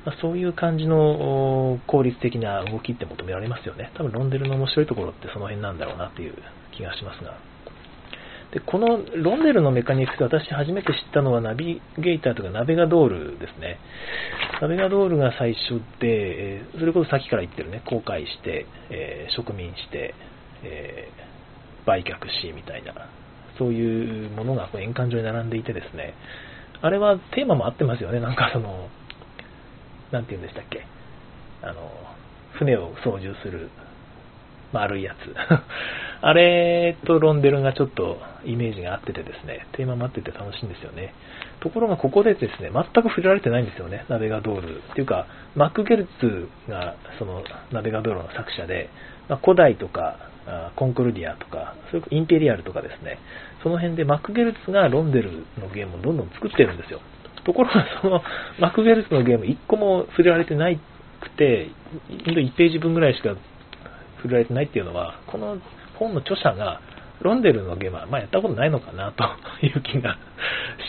[0.04, 3.90] まあ、そういう感じの効率的な動きって求められますよね。
[3.94, 6.34] 多分ロンデルの面白いところってその辺なんだろうなっていう
[6.76, 7.38] 気がしますが。
[8.54, 13.80] で、このロンデルのメカニクス私初めて知ったのはナビゲーターとかナベガドールですね。
[14.62, 20.14] ナベガドールが最初で、えそれこそさっきから言ってるね、公開して、え、植民して、
[20.62, 21.08] え、
[21.84, 22.94] 売却しみたいな、
[23.58, 26.14] そういうものがこう円環上に並んでいてですね、
[26.80, 28.20] あれはテーマも合ってますよね。
[28.20, 28.88] なんかその、
[30.12, 30.86] なんて言うんでしたっけ。
[31.62, 31.90] あの、
[32.52, 33.70] 船を操縦する
[34.72, 35.34] 丸いやつ。
[36.22, 41.14] あれとロンデルがちょっとイメージが合っててですね、テーマも合ってて楽しいんですよね。
[41.60, 44.78] ところがここでですね、全く触れられてないんですよね、ナベガドール。
[44.78, 48.90] っていうか、マック・ゲルツがそのナベガドールの作者で、
[49.28, 50.16] まあ、古代とか、
[50.76, 53.18] コンクルディアとか、それインペリアルとかですね、
[53.62, 57.00] その辺でマック・ゲルツがロンデルのゲームをどんどん作ってるんですよ。
[57.44, 58.22] ところがその
[58.58, 60.78] マック・ゲルツのゲーム1個も触れられてない
[61.20, 61.70] くて、
[62.10, 63.36] 1ページ分ぐらいしか
[64.16, 65.58] 触れられてないっていうのは、この
[65.98, 66.80] 本の著者が
[67.24, 69.24] ロンデルのゲームは、まあ、やったことないのかなと
[69.66, 70.18] いう気が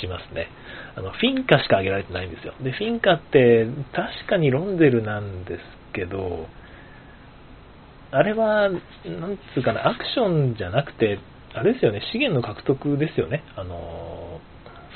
[0.01, 0.49] しますね。
[0.97, 2.53] あの、フィンカしか挙げられてないんですよ。
[2.61, 5.61] で、フィンカって確かにロンデルなんです
[5.93, 6.47] けど、
[8.11, 11.19] あれは、なんつうかな、アクションじゃなくて、
[11.53, 13.43] あれですよね、資源の獲得ですよね。
[13.55, 14.39] あの、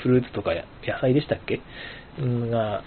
[0.03, 0.63] フルーツとか野
[0.99, 1.61] 菜でしたっけ？
[2.19, 2.83] が、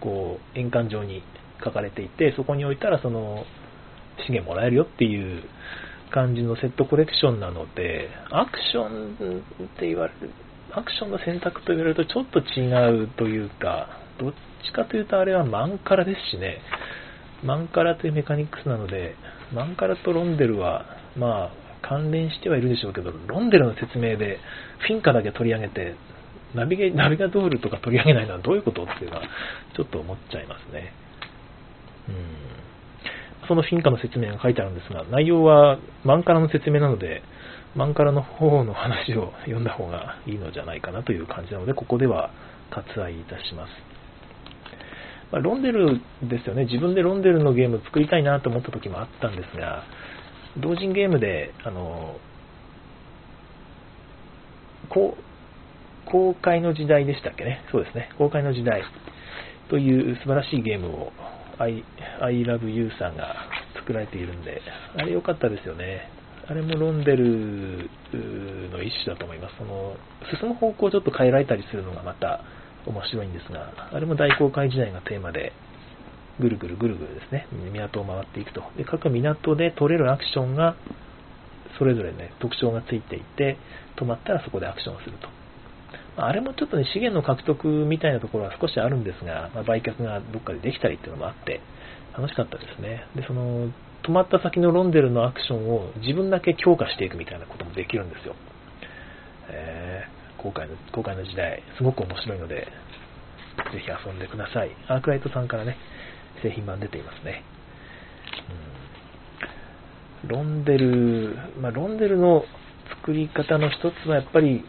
[0.00, 1.22] こう、円環状に
[1.64, 3.44] 書かれていて、そこに置いたら、その、
[4.24, 5.42] 資源もらえるよっていう
[6.12, 10.30] 感じのセットコレクションなので、アクションって言われる、
[10.70, 13.88] アクションの選択と言われるとちょっと違うというか、
[14.20, 14.32] どっ
[14.64, 16.58] ちかというとあれはマンカラですしね、
[17.42, 19.16] マンカラというメカニクスなので、
[19.52, 20.84] マンカラとロンデルは、
[21.16, 21.50] まあ、
[21.82, 24.38] 関連してはいるでしょうけど、ロンデルの説明で
[24.86, 25.96] フィンカだけ取り上げて、
[26.54, 29.22] ナビゲナビガドールとか取り上げないのはどういうことっていうのは、
[29.74, 30.92] ちょっと思っちゃいますね。
[32.08, 32.71] うん
[33.48, 37.22] そのフィンカの説明が書いてあるんですが、内容はマンカラの説明なので、
[37.74, 42.30] マンカラの方の話を読んだ方がいいのじゃないかなという感じなので、ここでは
[42.70, 43.70] 割愛いたします。
[45.32, 46.64] まあ、ロンデルですよね。
[46.64, 49.84] 自分でロンデルのゲームを作りたいなと思った時もあったんですが、
[50.58, 52.18] 同人ゲームで、あの、
[54.90, 57.64] 公開の時代でしたっけね。
[57.72, 58.10] そうですね。
[58.18, 58.82] 公開の時代
[59.70, 61.12] という素晴らしいゲームを
[61.62, 61.84] I,
[62.20, 63.34] I love you さんが
[63.76, 64.60] 作られているんで、
[64.96, 66.10] あれ良かったですよね。
[66.48, 67.88] あれもロンデル
[68.70, 69.56] の一種だと思います。
[69.58, 69.96] その
[70.40, 72.40] 進む方向をちょっと変えられたりするのがまた
[72.86, 75.52] 面白いんですが、あれも大航海時代がテーマで、
[76.40, 78.62] ぐるぐるぐるぐるですね、港を回っていくと。
[78.76, 80.76] で、各港で取れるアクションが、
[81.78, 83.56] それぞれね、特徴がついていて、
[83.96, 85.41] 止まったらそこでアクションをすると。
[86.16, 91.60] あれもちょっとね、資源の獲得みたいなところは少しあるんですが、まあ、売却がどっかでできたりっていうのもあって、
[92.16, 93.06] 楽しかったですね。
[93.16, 93.68] で、その、
[94.02, 98.34] 止まった先のロンデルのアクションを自分だけ強化していくみたいなこともできるんですよ。
[99.48, 102.66] えー、公開の、公開の時代、すごく面白いので、
[103.72, 104.70] ぜひ遊んでください。
[104.88, 105.76] アークライトさんからね、
[106.42, 107.42] 製品版出ていますね。
[110.22, 112.44] うん、ロンデル、まあ、ロンデルの
[113.02, 114.64] 作り方の一つはやっぱり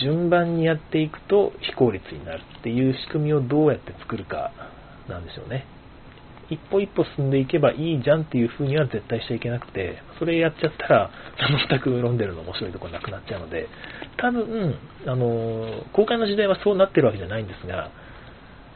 [0.00, 4.52] 順番にやっていくと非効率になるっていう仕組みをどうやって作るか
[5.08, 5.66] なんでしょうね。
[6.48, 11.10] 一歩一歩進んでいけばいいじゃんっていう風には絶対しちゃいけなくて、それやっちゃったら、
[11.68, 13.68] 全く論んでるの面白いところなくなっちゃうので、
[14.16, 17.90] 多分、あの、公開の時代はそうなってるわけじゃないんですが、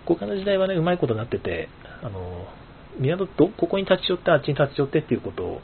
[0.05, 1.69] 公開の時代はね、うまいことなってて、
[2.03, 2.49] あの、
[2.99, 5.61] 港ど、ここに立ち寄って、あっちに立ち寄ってっていうことを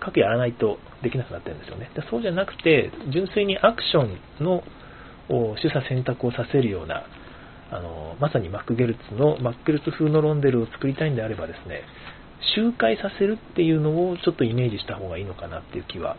[0.00, 1.90] 各やらないとできなくなってるんですよね。
[1.94, 4.62] でそうじゃなくて、純粋にアクションの
[5.28, 7.04] 取捨選択をさせるような、
[7.70, 11.82] あのまさにマックゲルツの、マックゲルツ風のロンデルを作りたいんであればですね、
[12.54, 16.16] 周回させるっていうのをちょっとイメージした方がいいのかなっていう気は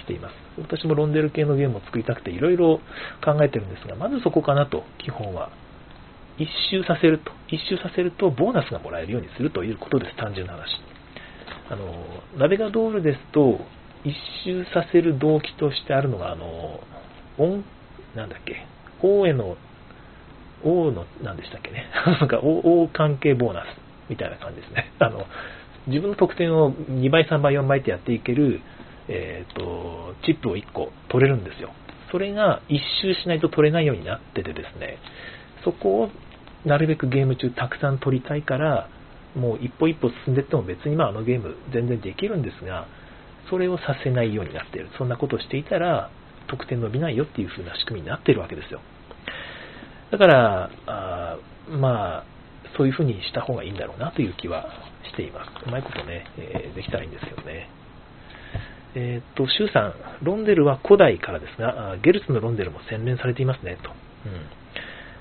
[0.00, 0.34] しています。
[0.58, 2.80] 私もロンデル系のゲームを作りたくていろいろ
[3.24, 5.50] 考えてるんですが、まずそこかなと、基本は。
[6.36, 7.32] 一周させると。
[7.48, 10.80] 一周させるとボーナスがもらえるようにするということです、単純な話。
[11.70, 11.94] あの、
[12.36, 13.58] ナベガドールですと、
[14.04, 16.80] 一周させる動機としてあるのが、あの、
[17.38, 17.64] 音、
[18.14, 18.66] なんだっけ、
[19.02, 19.56] 王への、
[20.62, 21.86] 王の、なんでしたっけね。
[22.20, 23.66] なんか、王関係ボーナス
[24.08, 24.92] みたいな感じですね。
[24.98, 25.26] あの、
[25.86, 28.60] 自分の得点を2倍、3倍、4倍ってやっていける、
[29.08, 31.70] えっ、ー、と、チップを1個取れるんですよ。
[32.10, 34.98] それが一周しないと取れないようになっててですね、
[35.64, 36.10] そこを
[36.64, 38.88] なるべくゲーム中たくさん取りたいから、
[39.36, 42.86] もう一歩一歩進んでいっても別にまああのゲーム全然できるんですが、
[43.50, 44.88] それをさせないようになっている。
[44.96, 46.10] そんなことをしていたら、
[46.48, 48.80] 得点伸びないよっていう風な仕組みになっているわけですよ。
[50.10, 52.24] だから、あまあ、
[52.76, 54.68] そういう風にした方がいいんだろうなという気は
[55.10, 55.50] しています。
[55.66, 57.68] うまいことね、えー、できたらいいんですよね。
[58.96, 63.90] えっ、と、シュウさん、ロンデルは古代からですが、ゲルツのロンデルも洗練されていますね、と。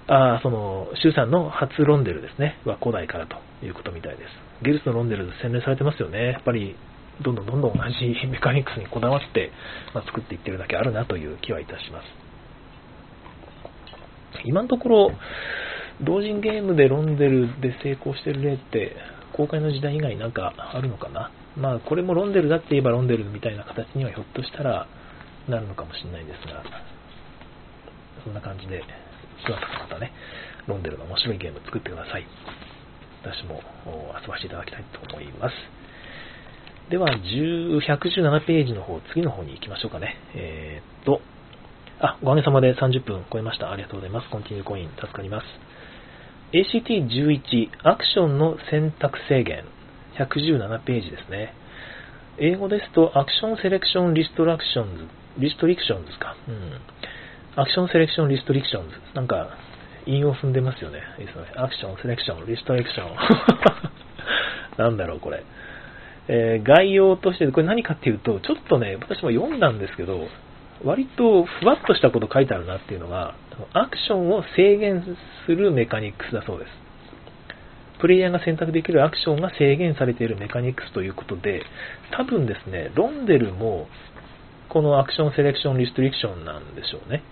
[0.10, 0.15] うん。
[0.15, 4.30] あその、シュウさんの初ロンデルですね、は古代からということみたいです。
[4.62, 6.32] ゲルツのロンデル洗練されてますよね。
[6.32, 6.76] やっぱり、
[7.21, 9.52] どんどんどんどん同じメカニクスにこだわって、
[9.93, 12.06] まあ、作っていってるだけあるなという気はいたします。
[14.45, 15.12] 今のところ、
[16.02, 18.95] 同人ゲームでロンデルで成功してる例って、
[19.32, 21.32] 公開の時代以外なんかあるのかな？
[21.56, 24.88] まあ、これもロンデルだって言えばロンデルみたいな形にはひょっとしたら
[25.47, 26.63] なるのかもしれないですが、
[28.23, 28.82] そんな感じで、
[29.45, 30.12] しばらくまたね、
[30.67, 32.26] ロンデルの面白いゲーム作ってください。
[33.23, 33.63] 私も
[34.21, 35.55] 遊ばせていただきたいと思います。
[36.89, 40.17] では、117ページの方、次の方に行きましょうかね。
[40.36, 41.21] えー、っと、
[41.99, 43.71] あ、おかげさまで30分超えました。
[43.71, 44.29] ありがとうございます。
[44.29, 45.45] コンティニューコイン、助かります。
[46.51, 49.63] ACT11、アクションの選択制限、
[50.19, 51.53] 117ページですね。
[52.38, 56.36] 英語ですと、 Action Selection Restructions、Restrictions か。
[56.47, 56.81] うん。
[57.56, 58.95] Action Selection Restrictions。
[59.15, 59.57] なんか、
[60.05, 60.99] 韻を踏んでますよね。
[61.19, 61.45] いいですね。
[61.56, 63.15] Action Selection Restriction。
[64.77, 65.43] なんだろう、これ。
[66.27, 70.27] えー、概要として、これ何かっていうと、ちょっとね、私も読んだんですけど、
[70.83, 73.35] 割とふわっとしたこと書いてあるなっていうのが、
[73.73, 75.03] アクションを制限
[75.45, 76.83] するメカニクスだそうです。
[77.99, 81.63] プレイヤーが選択できるアクションが制限されているメカニクスということで、
[82.11, 83.87] 多分ですね、ロンデルも、
[84.67, 87.23] このアクションセレクションリストリクションなんでしょうね。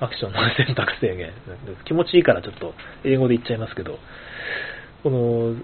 [0.00, 1.32] アクションの選択制限。
[1.86, 3.98] 気持ちいいからちょっと英語で言っちゃいますけど、
[5.02, 5.56] この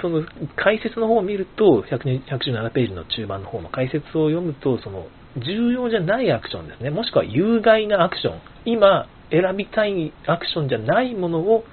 [0.00, 0.24] その
[0.56, 11.64] 解説の方を見ると、117ページの中盤の方の解説を読むと、その重要じゃないアクションですね、もしくは有害なアクション、今選びたいアクションじゃないものを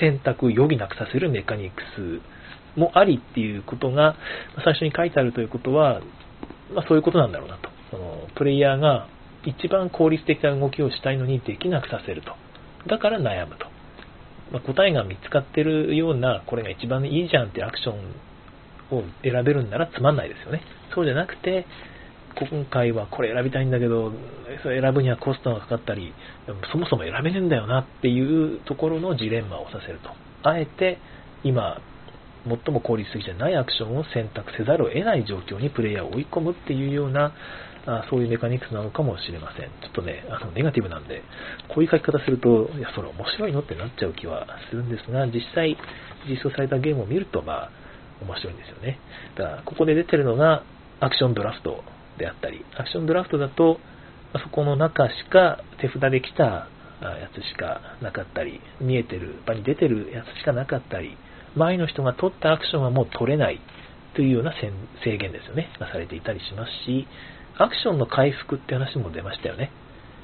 [0.00, 4.16] 選択余儀なくさせるメカニクスもありっていうことが
[4.64, 6.00] 最初に書いてあるということは、
[6.74, 7.68] まあ、そういうことなんだろうなと。
[7.90, 9.08] そのプレイヤーが
[9.44, 12.32] 一番効率的な動きをしたいのにできなくさせると。
[12.88, 13.66] だから悩むと。
[14.52, 20.62] まあ、答えが見つかってるような、これが一番いいじゃんってアクションを選べるんならつまんないですよね。
[20.94, 21.66] そうじゃなくて、
[22.36, 24.12] 今回はこれ選びたいんだけど、
[24.62, 26.12] それ選ぶにはコストがかかったり、
[26.72, 30.10] そもそも選べねえんだよなっていうところのジレンマをさせると。
[30.42, 30.98] あえて、
[31.44, 31.80] 今、
[32.46, 37.34] 最も効率的じゃないアクションを選択せざるを得ない状況にプレイヤーを追い込むっていうような
[37.86, 39.70] あそういうメカニクスなのかもしれません。
[39.80, 41.22] ちょっとね、あのネガティブなんで、
[41.68, 45.76] こういう書き方すると、いや、それ面白いのってなっちゃう気はするんですが、実際、
[46.28, 47.70] 実装されたゲームを見ると、まあ、
[48.22, 48.98] 面白いんですよね。
[49.36, 50.62] だから、ここで出てるのが、
[51.00, 51.82] アクションドラフト
[52.18, 53.80] であったり、アクションドラフトだと、
[54.44, 56.68] そこの中しか手札できたや
[57.34, 61.16] つしかなかったり、見えてる場に出てるやつしかなかったり、
[61.56, 63.60] 前の人が取ったアクションはもう取れない
[64.14, 67.08] というような制限ですよね、がされていたりしますし、
[67.60, 69.70] アクションの回復って話も出ましたよね。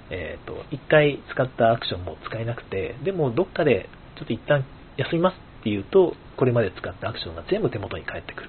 [0.08, 4.64] えっ、ー、と、一回使ったアクションも使えなくて、でもどっかでちょっと一旦
[4.96, 8.48] 休みますっていうと、これまで使ったアクションが全部手元に返ってくる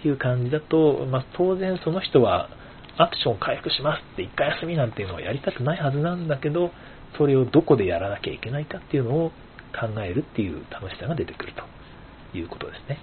[0.00, 2.48] っていう感じだと、まあ、当然その人は
[2.96, 6.72] アクション回復しますって一回休みなんていうのはやりたくないはずなんだけど、
[7.16, 9.30] それをどこでやらなきゃいけないかっていうのを
[9.78, 12.98] 考えるっていう楽しさが出てくるということですね。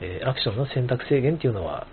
[0.00, 1.86] え、アクションの選択制限っていうのは、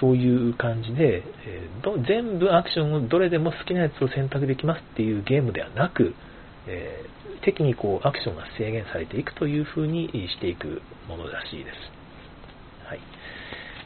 [0.00, 6.14] そういう感じで、えー、全部アクションをどれでも好きなやつを選択できますっていうゲームではなく、
[6.66, 11.76] えー、適にこうアクションが制限されていくという風にしていくものらしいです。
[12.88, 13.00] はい。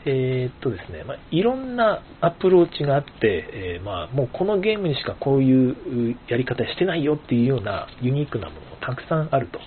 [0.07, 5.71] えー、っとですね、まあ、いろんなアプローチがあって、えー、まあ、もうこのゲームにしかこうい
[6.13, 9.61] うやり方してないよっていうようなユニークなものもたくさんあると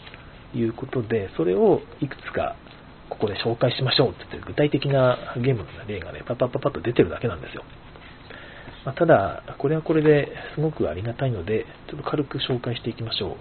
[0.57, 2.55] いうことで、それをいくつか
[3.09, 7.63] ここで紹介しましょうって言って具体的なゲームの例がね、パパパパッと出てるだけなんですよ。
[8.85, 13.37] まあ、ただ、これはこれですごくありがたいので、ちょっと軽く紹介していきましょう。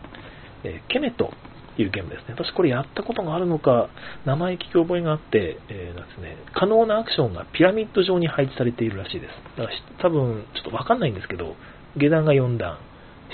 [0.64, 1.33] えー、ケメト
[1.72, 2.35] っていうゲームですね。
[2.38, 3.88] 私これやったことがあるのか、
[4.25, 9.59] 名前聞き覚えがあって、えー、ですね、可能なアクションがピラミッド状に配置されているらしいです。
[9.59, 11.57] だから多分、ちょっとわかんないんですけど、
[11.97, 12.78] 下段が4段、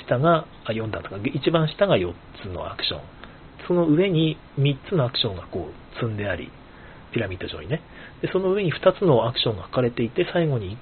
[0.07, 3.18] 下が、4段とか、一番下が4つのアクション。
[3.69, 6.51] その上に3つのアクションがこう積んであり、
[7.13, 7.83] ピラミッド上にね。
[8.23, 10.79] で、その上に2つのアクションが書かれていて、最後に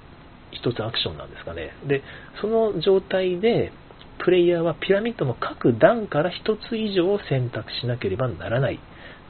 [0.63, 1.71] 1つアクションなんですかね。
[1.85, 2.01] で、
[2.41, 3.71] その状態で、
[4.19, 8.79] プレイヤーはピラミッドの各段から1つ以上を選択しなければならない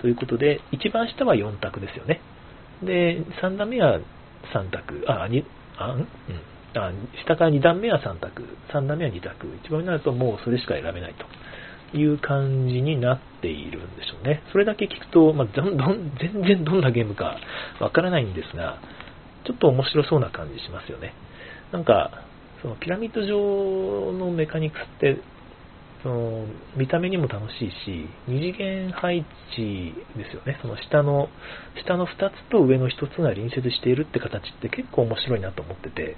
[0.01, 2.21] ということで、一番下は4択ですよね。
[2.83, 3.99] で、3段目は
[4.53, 5.43] 3択、あ、2、
[5.77, 6.07] あ、うん、
[6.77, 6.91] あ
[7.25, 11.25] 下から2段目は3択、3段目は2択、一番になるともうそれしか選べないと。
[11.93, 14.43] いう感じになっているんでしょうね。
[14.51, 17.37] それだけ聞くと、まあ、どんどん全然どんなゲームか
[17.79, 18.79] わからないんですが、
[19.45, 21.13] ちょっと面白そうな感じしますよね。
[21.71, 22.23] なんか、
[22.61, 25.21] そのピラミッド上のメカニクスって
[26.03, 30.57] その見た目にも楽しいし、二次元配置ですよね。
[30.61, 31.29] その下の、
[31.83, 36.15] 下の2つと上の1つが隣接しているって形って結構面白いなと思ってて、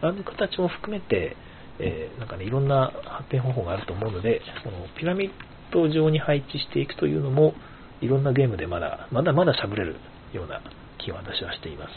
[0.00, 1.36] あの形も含めて、
[1.84, 5.30] えー、なんかね、いろんな発展方法があると思うので、このピラミッ
[5.72, 7.54] ド上に配置していくというのも、
[8.00, 9.96] いろんなゲームでまだ、まだまだしゃぶれる
[10.32, 10.62] ような
[10.98, 11.90] 気は私はしています。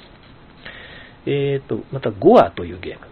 [1.28, 3.06] えーと、また、ゴアというゲーム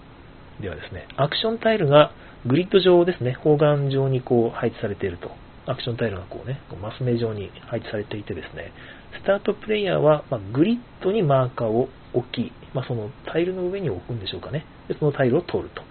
[0.61, 2.11] ではですね、アクションタイルが
[2.45, 5.31] グリッド上ですね、方眼上にこう配置されていると。
[5.65, 8.73] アクションタイルがこうね、こうマス目状に配置されていてですね、
[9.21, 14.65] スタートプレイヤーは、まグリッドにマーカーを置き、まあ、そのタイルの上に置くんでしょうかね。
[14.89, 15.81] で、そのタイルを取ると。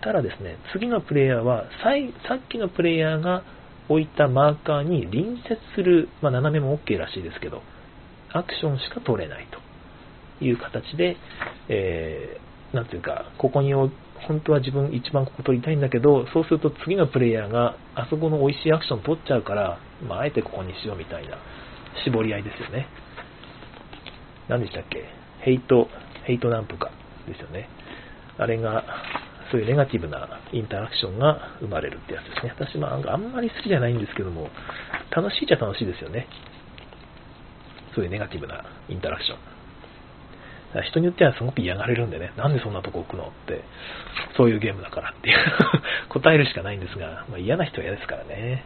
[0.00, 3.42] ただですね、次のプレイヤーは、さっきのプレイヤーが
[3.88, 7.62] 置いたマーカーに隣接する、まあ、斜めも OK らしいですけど、
[8.32, 11.16] アクションしか取れないという形で、
[11.68, 13.90] えー、なんていうか、ここに本
[14.44, 21.38] 当は自分一番ここ取りたいんだけど、そうすると次のプレイヤーがあそこの美味しいアクション取っちゃうから、まあ、あえてここにしようみたいな
[22.04, 22.86] 絞り合いですよね。
[24.48, 25.04] 何でしたっけ？
[25.40, 25.88] ヘイト、
[26.24, 26.90] ヘイトなんとか
[27.26, 27.68] ですよね。
[28.36, 28.84] あれが、
[29.50, 32.54] そういうネガティブなインタラクションが生まれるってやつですね。
[32.58, 34.50] 私もあんまり好きじゃないんですけども、
[35.10, 36.26] 楽しいっちゃ楽しいですよね。
[37.94, 39.38] そういうネガティブなインタラクション。
[40.82, 43.64] 人によってはすごく嫌がれるんでね、なんでそんなとこ置くのって、
[44.36, 45.36] そういうゲームだからっていう
[46.10, 48.64] 答えるしかないんですが、まあ、嫌な人は嫌ですからね。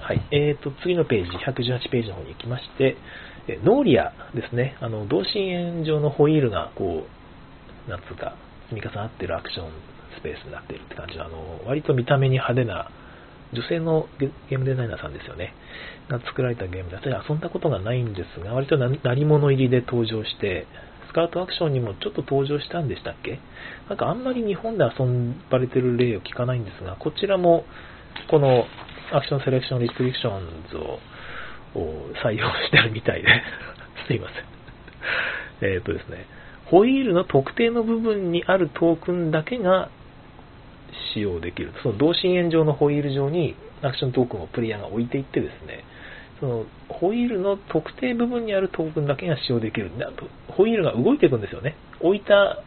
[0.00, 0.20] はい。
[0.32, 2.96] えーと、次のページ、118ページの方に行きまして、
[3.48, 7.21] えノーリアですね、あの、同心円状のホイールが、こう、
[7.88, 8.36] なんつうか、
[8.70, 9.70] 積み重なってるアクション
[10.18, 12.90] スペースになっているって感じの、あの、割と見た目に派手な、
[13.52, 15.54] 女性のゲームデザイナーさんですよね。
[16.08, 20.66] が作られたゲームで、私遊んだことがないんですが、割と鳴り物入りで登場して、
[21.08, 23.38] スカウトアクションにもちょっと登場したんでしたっけ？
[23.90, 24.90] なんかあんまり日本で遊
[25.50, 27.64] ばれてる例を聞かないんですが、こちらも、
[28.30, 28.64] この
[29.12, 30.98] アクションセレクションリストリクションズを
[32.24, 33.28] 採用してるみたいで
[34.08, 34.28] すいま
[35.60, 35.70] せん。
[35.72, 36.26] えっ、とですね、
[36.72, 39.90] ホイールの特定の部分にあるトークンだけが
[41.12, 41.74] 使用できる。
[41.82, 45.84] その同心円状のホイール上にアクショントークンをプレイヤーが置いていってですね、
[46.40, 49.96] そのホイールの特定部分にあるトークンだけが使用できる。
[49.98, 51.76] であとホイールが動いていくんですよね。
[52.00, 52.62] 置いた、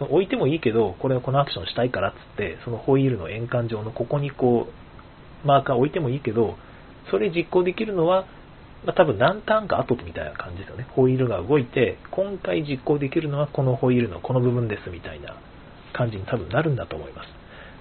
[0.00, 6.58] 置いてもいいけど、これはこのアクションしたいからっつって、そのホイールの円環上のここにこう、マーカー置いてもいいけど、
[7.10, 8.26] それ実行できるのは、
[8.84, 10.86] まあ、多分何ターンか後みたいな感じですよね。
[10.90, 15.36] ホイールが動いて、今回実行できるのはこのホイールのこの部分ですみたいな
[15.92, 17.28] 感じに多分なるんだと思います。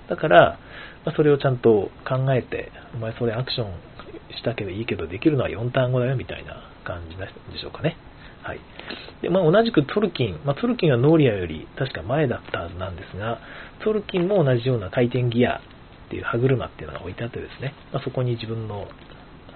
[0.10, 0.60] だから、
[1.06, 3.74] まあ、それをちゃんと考えて、お前それアクション
[4.36, 7.98] したけどいいけど、できるのは4ターン後だよみたいな感じでしょうかね。
[8.44, 8.60] はい。
[9.22, 13.40] で、まあ、同じくトルキン、まあ、トルキンはノーリアより確か前だったはずなんですが、
[13.84, 18.88] トルキンも同じような回転ギアっていう歯車っていうのが置いてあってですね、まあ、そこに自分の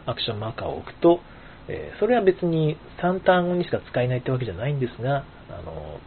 [0.05, 1.21] アクションマーカーを置くと、
[1.67, 5.99] えー、それは別に3ターンにしか使えないってわけじゃないんですが、あの、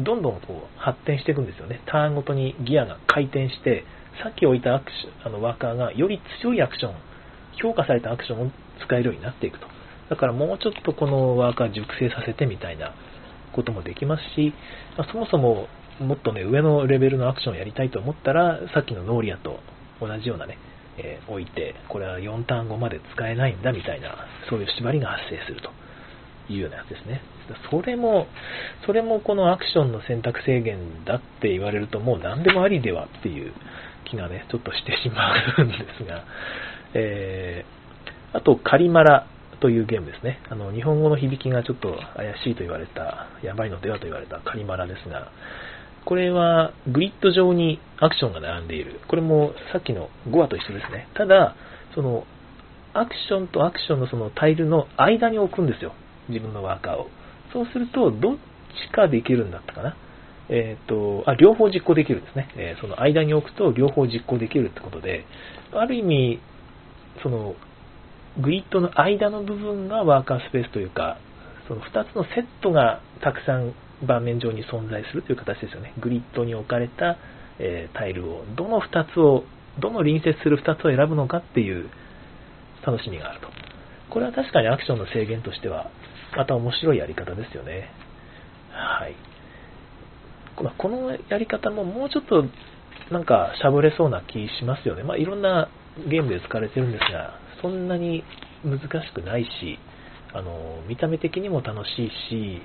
[0.00, 1.80] どんどんこう発展していくんですよね。
[1.86, 3.84] ターンごとにギアが回転して、
[4.22, 6.94] さっき置いたアクションあのワーカーがより強いアクション、
[7.60, 8.50] 評価されたアクションを
[8.84, 9.66] 使えるようになっていくと。
[10.10, 12.94] だからもうちょっとこのワーカー熟成させてみたいな
[13.52, 14.52] こともできますし、
[14.96, 15.68] まあ、そもそも
[16.00, 19.60] もっとね、上のレベルのアクションをやりたいと思ったら、さっきのノーリアと
[20.00, 20.58] 同じようなね、
[20.98, 24.16] えー、置いて、これは4ターン後まで使えないんだみたいな、
[24.48, 25.70] そういう縛りが発生すると。
[26.48, 27.20] いうようなやつですね。
[27.70, 28.26] それも、
[28.86, 33.52] それもこのアクションの選択制限だって言われるともう何でもありではっていう
[34.04, 36.24] 気がね、ちょっとしてしまうんですが、
[36.94, 39.26] えー、あと、カリマラ
[39.60, 40.40] というゲームですね。
[40.50, 45.30] あの、日本語の響きがちょっと怪しいと言われた、やばいのではと言われたカリマラですが、
[46.04, 49.00] これはグリッド上にアクションが並んでいる。
[49.08, 51.08] これもさっきの5話と一緒ですね。
[51.14, 51.54] ただ、
[51.94, 52.24] その、
[52.94, 55.94] アクションとアクションのそのタイルの間に置くんですよ。
[56.28, 57.08] 自分のワーカーを。
[57.52, 59.96] そうすると、どっちかできるんだったかな。
[60.48, 62.48] えっ、ー、と、あ、両方実行できるんですね。
[62.56, 65.24] えー、その間に置くと両方実行できるってことで、
[65.72, 66.40] ある意味、
[67.22, 67.54] その、
[68.40, 71.18] グリッドの間の部分がワーカースペースというか、
[71.68, 73.72] その2つのセットがたくさん
[74.06, 75.94] 盤面上に存在するという形ですよね。
[76.00, 77.16] グリッドに置かれた、
[77.58, 79.44] えー、タイルを、どの2つを、
[79.78, 81.88] どの隣接する2つを選ぶのかっていう
[82.84, 83.48] 楽しみがあると。
[84.10, 85.90] これは確かにアクションの制限としては
[86.36, 87.88] また面白いやり方ですよね。
[88.70, 89.14] はい。
[90.54, 92.44] このやり方ももうちょっと
[93.10, 95.02] なんかしゃぶれそうな気しますよね。
[95.02, 95.68] まあ、いろんな
[96.08, 98.24] ゲームで使われてるんですが、そんなに
[98.64, 99.78] 難しくないし、
[100.34, 102.62] あの、見た目的にも楽しいし、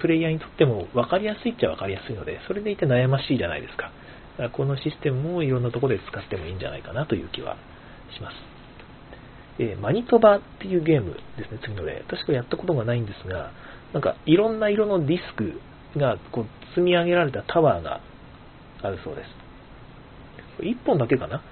[0.00, 3.84] プレイヤーにとっても分かりやすいっちゃ分かりやすいので、それでいて悩ましいじゃないですか。
[3.84, 7.56] だからこのシステムもいろんなところで使ってもいいんじゃないかなという気は
[8.14, 8.34] します。
[9.60, 12.04] えー、マニトバっていうゲームですね、次の例。
[12.08, 13.50] 確かやったことがないんですが、
[13.92, 15.60] なんかいろんな色のディスク
[15.98, 18.00] がこう積み上げられたタワーが
[18.82, 19.28] あるそうです。
[20.62, 21.42] 1本だけかな、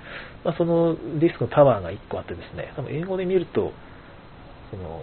[0.44, 3.72] まあ、そのディスクのタワーが1個あってですね、多分英語で見ると、
[4.70, 5.02] その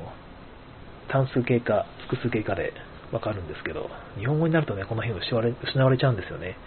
[1.09, 2.73] 単数形か複数形かで
[3.13, 6.57] わかるんですけど、日本語になるとね、この辺失われ失われちゃうんですよね。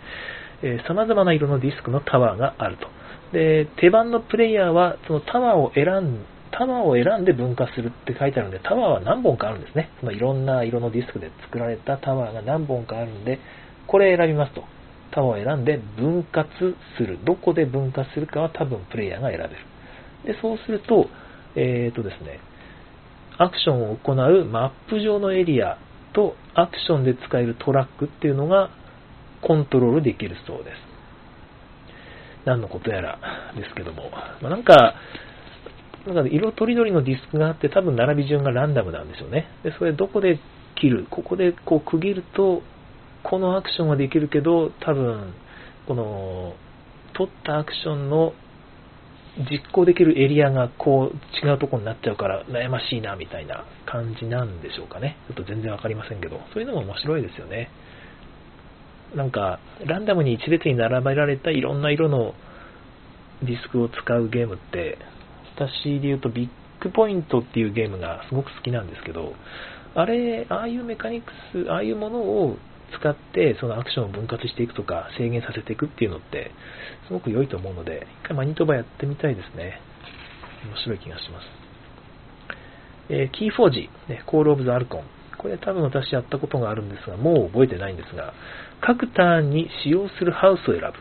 [0.62, 2.88] えー、様々な色のディスクのタワーがあると。
[3.32, 9.90] で、手番のプレイヤーは、そのタワーを選んタワーを選んで分化するって書いてあるんで、タワーは何本かあるんですね。
[10.00, 13.38] そのいろんな色のディスクで作られたタワーが何本かあるんで、
[13.86, 14.64] これ選びますと。
[15.10, 16.48] タワーを選んで分割
[16.96, 17.18] する。
[17.24, 19.50] どこで分割するかは多分プレイヤーが選べる。
[20.34, 21.08] で、そうすると、
[21.56, 22.40] えっ、ー、とですね、
[23.38, 25.78] アクションを行うマップ上のエリア
[26.16, 28.70] とアクションで使えるトラックっていうのが
[29.42, 30.76] コントロールできるそうです。
[32.46, 33.18] 何のことやら
[33.54, 34.10] ですけども。
[34.40, 34.94] まあ、なんか、
[36.06, 39.48] なんか色とりどりのディスクがあって多分並び順がランダムなんでしょうね。
[39.62, 40.40] で、それどこで
[40.80, 42.62] 切る、ここでこう区切ると、
[43.22, 45.34] このアクションはできるけど、多分、
[45.86, 46.54] この、
[47.14, 48.32] 取ったアクションの
[49.50, 55.16] 実行できるエリアがこう違うとこになっちゃうから悩ましいなみたいな感じなんでしょうかね。
[55.28, 57.70] ちょっと全然わかりませんけど、そういうのも面白いですよね。
[59.14, 62.34] なんか、ランダムに一列に並べられたいろんな色の
[63.42, 64.98] ディスクを使うゲームって、
[65.54, 66.48] 私で言うとビッ
[66.82, 69.34] グポイントっていうゲームがすごく好きなんですけど、
[69.94, 72.56] あれ、ああいうメカニクス、ああいうものを
[72.92, 76.52] 使ってそのアクションを分割していくとか制限させていくっていうのって
[77.06, 79.80] すごく良いと思うので、一回マニトバやってみたいですね。
[80.64, 81.46] 面白い気がします。
[83.08, 85.04] えー、キーフォージ、ね、コールオブザアルコン。
[85.38, 88.32] これ多分私やったことがあるんですが、もう覚えてないんですが、
[88.80, 90.92] 各ターンに使用するハウスを選ぶ。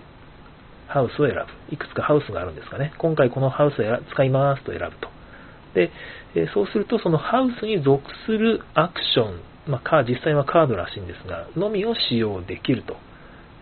[0.87, 1.73] ハウスを選ぶ。
[1.73, 2.93] いくつかハウスがあるんですかね。
[2.97, 5.09] 今回このハウスを使いますと選ぶと。
[5.73, 5.91] で、
[6.35, 12.95] えそうするとそのハウスに属するアクション、まあ、実際はカードらしいんですが、のみを使用できると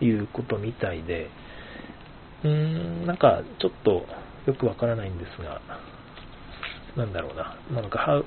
[0.04, 1.30] いうことみたいで、
[2.44, 2.50] うー
[3.04, 4.06] ん、なんかちょっと
[4.46, 5.60] よくわからないんですが、
[6.96, 8.22] なんだろうな、なんか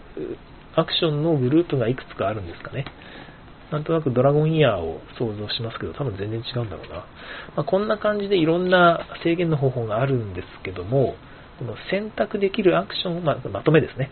[0.76, 2.86] アクションのグループがいくつかあるんですかね。
[3.72, 6.96] なんとなくドラゴンイヤーを想像しますけど、多分全然違うんだろうな。
[6.96, 7.06] ま
[7.58, 11.16] あ、こんな感じでいろんな制限の方法があるんですけども、
[11.60, 14.10] この選択できるアクションを、ま、まとめですね。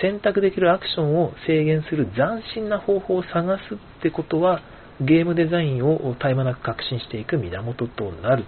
[0.00, 4.60] 選択できるアクションを制限する斬新な方法を探すってことは、
[5.00, 8.44] ゲームデザインを絶え間なく革新していく源となる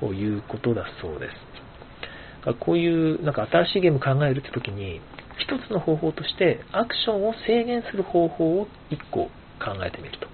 [0.00, 1.28] ということだそうで
[2.44, 2.54] す。
[2.60, 5.00] こういうなんか新しいゲーム考えるって時に、
[5.38, 9.26] 一つの方法としてアクションを制限する方法を一個
[9.58, 10.26] 考えてみると。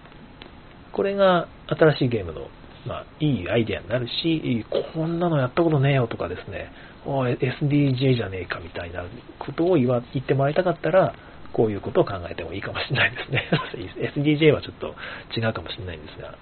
[0.93, 2.49] これが新しいゲームの、
[2.87, 4.65] まあ、いいアイデアになるし、
[4.95, 6.71] こんなのやったことねえよとかですね、
[7.07, 9.05] SDJ じゃねえかみたいな
[9.39, 11.15] ことを言わ言ってもらいたかったら、
[11.53, 13.51] こういうことを考えてもいいかもしれないですね。
[14.17, 14.95] SDJ はちょっと
[15.39, 16.37] 違うかもしれないんですが、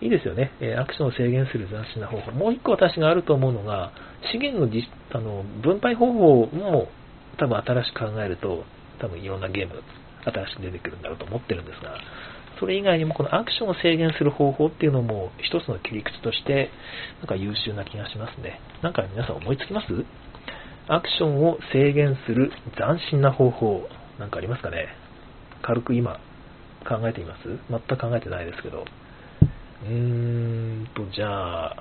[0.00, 0.52] いいですよね。
[0.78, 2.30] アクションを制限する斬新な方法。
[2.32, 3.92] もう一個私があると思うのが、
[4.30, 4.70] 資源の
[5.12, 6.88] あの分配方法も
[7.38, 8.64] 多分新しく考えると、
[9.00, 9.82] 多分いろんなゲーム
[10.24, 11.98] 新しく出てくるんだろうと思ってるんですが、
[12.58, 16.70] それ以外にもこのアクションを制限する方法っていうのも一つの切り口として、
[17.20, 18.60] なんか優秀な気がしますね。
[18.82, 19.86] なんか皆さん思いつきます？
[20.88, 23.88] アクションを制限する斬新な方法、
[24.18, 24.88] なんかありますかね？
[25.62, 26.20] 軽く今
[26.88, 27.58] 考えています？
[27.70, 28.84] 全く考えてないですけど。
[29.84, 29.92] うー
[30.84, 31.76] んと、じゃあ、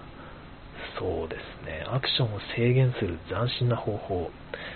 [1.00, 1.86] そうですね。
[1.88, 4.30] アクションを制限する斬新な方法。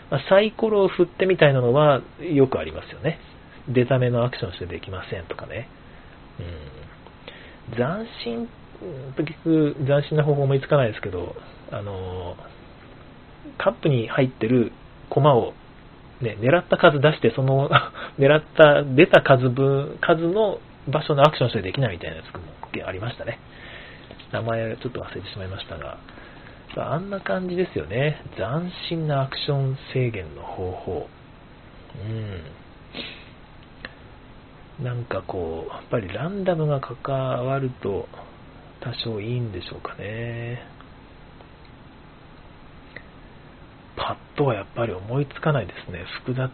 [0.09, 3.19] まあ、サイコロを振ってみたいなのはよくありますよね。
[3.67, 5.67] 出た目のアクションしてできませんとかね。
[7.75, 8.49] 斬新、
[9.17, 11.35] 結局斬新な方法思いつかないですけど、
[11.71, 12.35] あの、
[13.57, 14.71] カップに入ってる
[15.09, 15.53] 駒を
[16.21, 17.69] ね、狙った数出して、その
[18.19, 22.41] 狙った、出た数分、数の場所のアクションしてできないみたいなやつも
[22.85, 23.39] ありましたね。
[24.31, 25.97] 名前ちょっと忘れてしまいましたが、
[26.77, 28.21] あんな感じですよね。
[28.35, 31.09] 斬新なアクション制限の方法。
[31.95, 32.41] うん。
[34.83, 38.07] なんかこう、やっぱりランダムが関わると
[38.79, 40.61] 多少いいんでしょうかね。
[43.97, 46.05] パッとはやっぱり思いつかないですね。
[46.23, 46.47] 複雑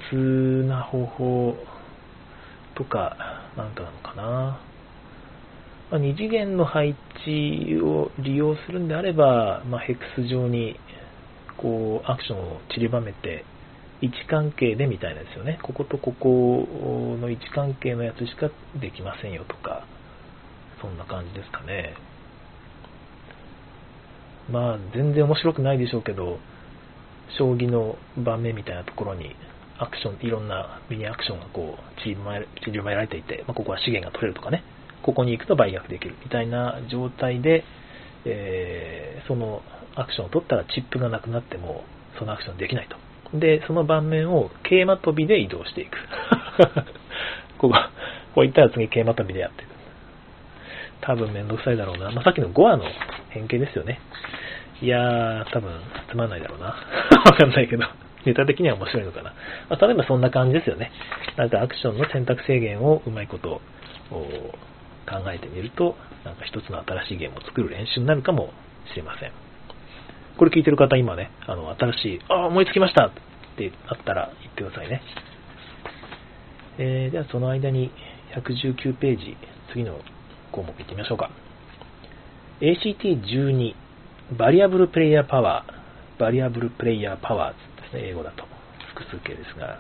[0.68, 1.56] な方法
[2.76, 3.16] とか、
[3.56, 4.60] なんかなのかな。
[5.92, 10.80] まあ、2次元の配置を利用するんであれば、まあ、ヘックス上に
[11.58, 13.46] こうアクションを散りばめて
[14.02, 15.60] 位置関係でみたいなですよね。
[15.64, 16.68] こことここ
[17.20, 19.86] の位置関係のやつしかできませんよとか、
[20.82, 21.96] そんな感じですかね。
[24.52, 26.40] まあ、全然面白くないでしょうけど、
[27.38, 29.36] 将棋の盤面みたいなところに
[29.80, 32.10] アクション、いろんなミニアクションがこう散
[32.72, 34.64] りばめられていて、まあ、ここは資源が取れるとかね、
[35.04, 37.64] ここに行くと売却できるみたいな状態で、
[38.26, 39.62] えー、その
[39.96, 41.84] アクションを取ったらチップがなくなっても
[42.18, 43.05] そのアクションできないと。
[43.34, 45.98] で、その盤面を桂馬跳びで移動していく。
[47.58, 47.76] ここ、
[48.36, 49.70] こういったら次桂馬跳びでやっていく。
[51.02, 52.12] 多分めんどくさいだろうな。
[52.12, 52.86] まあ、さっきの5話の
[53.30, 54.00] 変形ですよね。
[54.82, 55.72] いやー、多分
[56.10, 56.68] つまんないだろうな。
[57.26, 57.86] わかんないけど。
[58.26, 59.34] ネタ的には面白いのかな。
[59.70, 60.92] まあ、例えばそんな感じですよね。
[61.38, 63.62] なんかアクションの選択制限をうまいこと
[64.10, 68.50] 考えてみると、なんか一つの新しいゲームを作る練習になるかも
[68.92, 69.45] しれません。
[70.38, 73.12] これ聞いてる方、今ね、あの、新しい、あ、思いつきましたっ
[73.58, 75.02] てあったら言ってくださいね。
[76.78, 77.92] えー、ではその間に
[78.36, 79.38] 119ページ、
[79.72, 80.00] 次の
[80.52, 81.30] 項目いってみましょうか。
[82.60, 83.76] ACT12、
[84.38, 88.44] Variable Player Power、Variable Player Power ですね、英語だと。
[88.96, 89.80] 複数形ですが、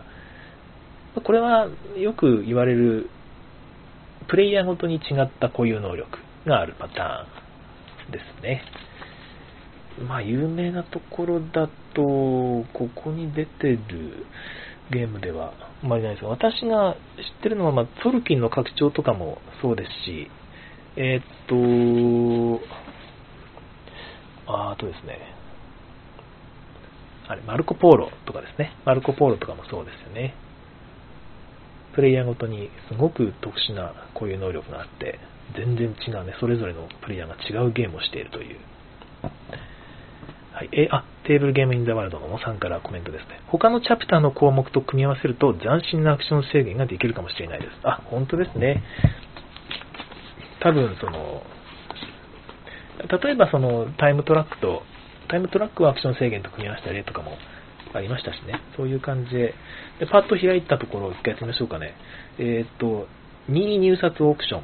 [1.21, 3.09] これはよく言われる、
[4.27, 8.61] プレイヤーごとに違った固有能力があるパターンですね。
[10.07, 12.01] まあ、有名なところだと、
[12.73, 14.25] ここに出てる
[14.91, 20.29] ゲームではあまりないですが、私が知ってるのは、まあ、トルキンの拡張とかもそうですし、
[20.97, 22.65] えー、っと、
[24.47, 25.19] ああとですね、
[27.27, 28.73] あれ、マルコ・ポーロとかですね。
[28.85, 30.35] マルコ・ポーロとかもそうですよね。
[31.93, 35.19] プレイヤーごとにすごく特殊なこういう能力があって、
[35.55, 38.59] 全然違うね、それぞれのプレイヤーが違うゲームをしているという。
[40.55, 43.41] はい、え、あ、テーブルゲームインザワールドのさんからコメントですね。
[43.47, 47.71] 他のチャプターの項目と組み合わせると斬新なアクション制限ができるかもしれないです。
[47.83, 48.81] あ、本当ですね。
[50.61, 51.43] 多分その、
[53.21, 54.83] 例えばそのタイムトラックと
[55.27, 57.31] タイムトラックはアクション制限と組み合わせた例とかも
[57.93, 58.61] ありましたしね。
[58.77, 59.53] そういう感じで。
[59.99, 61.95] で、パッと開いたところを一回やってみましょうかね。
[62.39, 63.07] えっ、と、
[63.49, 64.63] 2位入札オークション。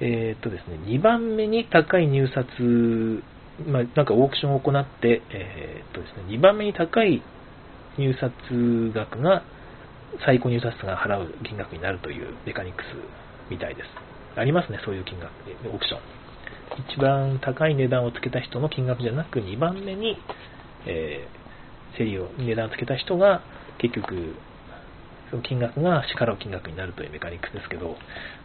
[0.00, 2.46] えっ、とですね、2番目に高い入札、
[3.66, 7.22] まあ、なんかオークションを行って、えっ、とですね、2番目に高い
[7.98, 8.32] 入札
[8.94, 9.42] 額が、
[10.24, 12.86] 最高入札が払う金額になるというメカニクス
[13.50, 13.88] みたいです。
[14.36, 15.30] ありますね、そういう金額、
[15.66, 16.00] オークション。
[16.94, 20.16] 一番高い値段をつけた人の金額じゃなく、2番目に、
[20.86, 23.42] えー、競りを、値段をつけた人が、
[23.78, 24.34] 結局、
[25.30, 27.96] その金額が支払う金額になるというメカニクスですけど、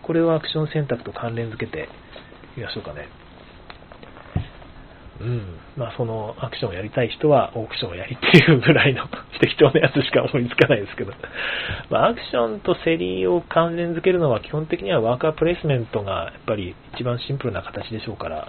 [0.01, 1.87] これをアクション選択と関連づけて
[2.57, 3.07] みましょうかね。
[5.21, 5.59] うん。
[5.77, 9.07] まあ、そのアクションをやりたい人はオークションをやりっていうぐらいの
[9.39, 11.13] 適当なやつしか思いつかないですけど。
[11.89, 18.47] まあ、アクションと競りを関連づけるのは基本的にはワーカープレイスメントがやっぱり一番シンプルな形でしょうから、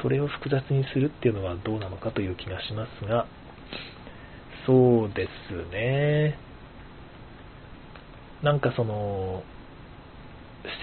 [0.00, 3.26] それを複雑にするっていうのはどうなのかという気がしますが、
[4.66, 6.38] そうですね。
[8.42, 9.42] なんかその、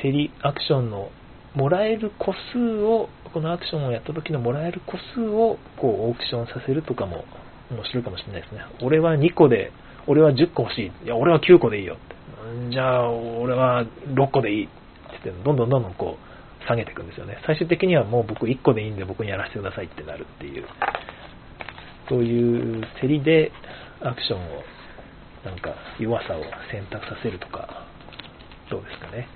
[0.02, 1.12] 競りアクションの
[1.56, 7.26] もらえる個数を、このアクションをやった時のもらえる個数をこうオークションさせるとかも
[7.72, 8.62] 面白いかもしれないですね。
[8.82, 9.72] 俺は2個で、
[10.08, 11.06] 俺は10個欲しい。
[11.06, 12.16] いや、俺は9個でいいよって。
[12.72, 17.38] じゃあ、俺は6個でいいってって、どんどんどんどんこう、下げていくんですよね。
[17.46, 20.66] 最終的にはもう僕1個でいいんで僕にやらせてくださいってなるっていう、
[22.08, 23.52] そういう競りで
[24.02, 24.64] アクションを、
[25.46, 27.86] なんか弱さを選択させるとか、
[28.70, 29.28] どうですかね。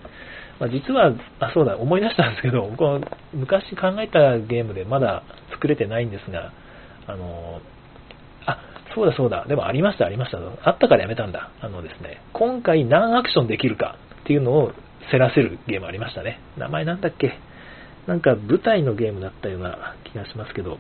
[0.60, 3.00] まあ、実は、あ、そうだ、思い出したんですけど、 僕は
[3.34, 6.52] 昔考えたゲームでまだ作れてないんですが、
[7.08, 7.62] あの、
[8.46, 8.58] あ、
[8.96, 10.38] そうだそうだ、でもありました、ありました。
[10.64, 11.50] あったからやめたんだ。
[11.62, 14.72] あのですね、今回何アクションできるかっていうのを
[15.12, 16.40] せらせるゲームありましたね。
[16.58, 17.34] 名前なんだっけ？
[18.08, 20.78] なんか舞台のゲームだったような気がしますけど、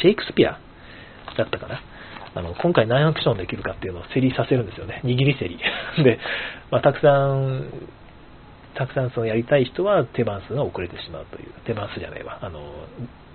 [0.00, 0.58] シェイクスピア
[1.36, 1.80] だったかな？
[2.32, 5.00] あの、今回何アクションできるかっていうのを競りさせるんですよね。
[5.04, 5.58] 握り競り。
[6.04, 6.18] で、
[6.70, 7.64] まあ、たくさん
[8.74, 12.60] たくさんそのやりたい人は手番数が遅れてしまうという、手番数じゃないわ、あの、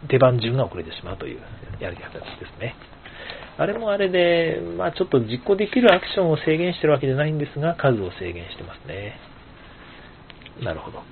[0.08, 1.40] 手番順が遅れてしまうという
[1.80, 2.76] やり方ですね。
[3.58, 9.18] あれもあれで、まあちょっと実行できるアクションを制限してるわけじゃないんですが、数を制限してますね。
[10.62, 11.04] なるほど。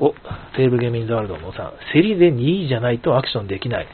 [0.00, 0.14] お、
[0.56, 3.86] テーブルゲームインザワールドのさん、競りで2位じゃないとアクションできない。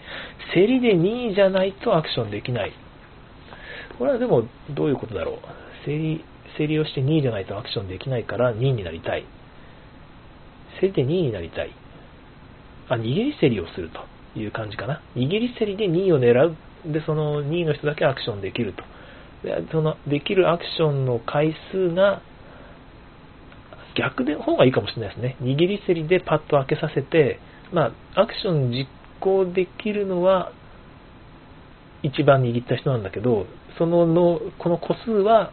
[0.55, 2.73] 競りで2位じゃないとアクションできない。
[3.99, 5.37] これはでも、どういうことだろう。
[5.85, 6.25] 競り、
[6.59, 9.25] 競りをして2位じゃないとアクションできないから2位になりたい。
[10.81, 11.71] 競りで2位になりたい。
[12.89, 13.91] あ、握り競りをする
[14.35, 15.01] という感じかな。
[15.15, 16.57] 握り競りで2位を狙う。
[16.93, 18.83] で、その2位の人だけアクションできると。
[19.45, 22.23] で、その、できるアクションの回数が、
[23.97, 25.37] 逆で方がいいかもしれないですね。
[25.43, 27.41] 握り競りでパッと開けさせて、
[27.73, 28.87] まあ、アクション実
[29.21, 30.53] 行できるのは、
[32.03, 33.47] 一番握った人なんだけど、
[33.77, 35.53] そのの、この個数は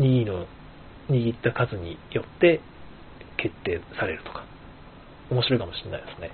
[0.00, 0.46] 2位の
[1.08, 2.60] 握った数によって
[3.36, 4.44] 決定されるとか、
[5.30, 6.30] 面白いかもしれないですね。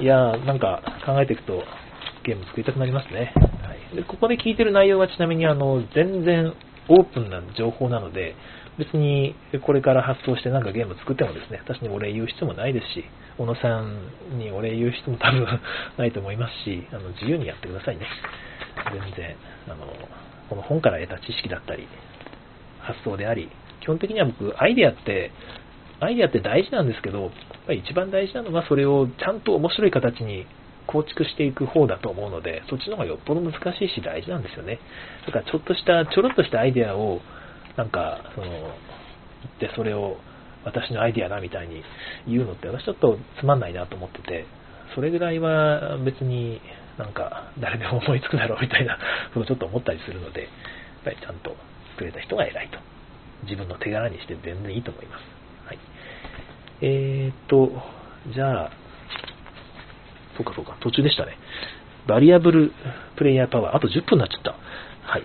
[0.00, 1.62] いやー、なんか考えていくと
[2.24, 3.32] ゲーム作りたくなりますね。
[3.36, 6.54] はい、でここで聞いてる内容はちなみにあの全然
[6.88, 8.34] オープンな情報なので、
[8.78, 9.34] 別に
[9.66, 13.04] これから発送してなんかゲーム作ってもですね、私にお礼言う必要もないですし、
[13.38, 15.46] 小野さんにお礼言う必要も多分
[15.98, 18.06] ないと思いますし、あの自由にやってくださいね。
[18.90, 19.36] 全然、
[19.68, 19.86] あの、
[20.52, 21.88] この本から得た知識だったり、
[22.80, 23.48] 発想であり、
[23.80, 25.30] 基本的には僕、アイデアって、
[26.00, 27.30] アイデアって大事なんですけど、やっ
[27.66, 30.46] ぱり一番大事なのはそれをちゃんと面白い形に
[30.86, 34.78] 構築していく方だと思うので、そっちの方がよっぽど難しいし大事なんですよね。
[35.24, 37.22] だからちょっとした、ちょろっとしたアイデアを、
[37.78, 40.18] なんか、その、言ってそれを
[40.64, 41.82] 私のアイデアだみたいに
[42.28, 44.44] 言うのって私ちょっとつまんないなと思ってて、
[44.94, 46.60] それぐらいは別に
[46.98, 48.98] なんか誰でも思いつくだろうみたいな
[49.34, 50.50] ことをちょっと思ったりするので、やっ
[51.04, 51.56] ぱりちゃんと
[51.92, 52.78] 作れた人が偉いと。
[53.44, 55.22] 自分の手柄にして全然いいと思います。
[55.66, 55.78] はい。
[56.80, 57.70] えーと、
[58.32, 58.70] じゃあ、
[60.36, 61.36] そうかそうか、途中でしたね。
[62.06, 62.72] バリアブル
[63.16, 64.50] プレイヤーパワー、あと10分になっちゃった。
[64.50, 65.22] はい。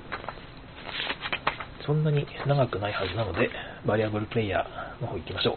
[1.86, 3.50] そんなに長くないはずなので、
[3.86, 5.56] バリアブルプレイヤーの方行きましょう。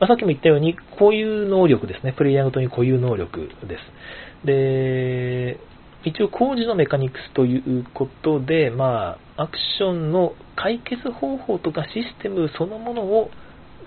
[0.00, 2.12] まあ、さっきも言ったように、こういう能力ですね。
[2.12, 3.80] プレイヤーごとに固有能力です。
[4.44, 5.58] で、
[6.04, 13.30] 一応工事のメカニクスということで、まあ、アクションの解決方法とかシステムそのものを、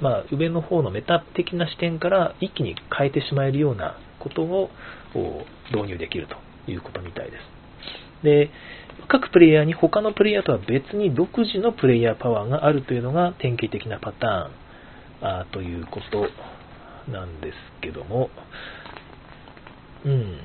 [0.02, 4.70] まあ、上の方のメタ的な視点から一気に変えてしまえるようなことを
[5.74, 8.24] 導入できるということみたいです。
[8.24, 8.50] で、
[9.08, 16.28] 各プレイヤーに他のプレイヤーとは別に独自のプレイヤーパワーがあるというのが典型的なパターンあということ
[17.12, 18.30] なんですけども、
[20.06, 20.38] うん、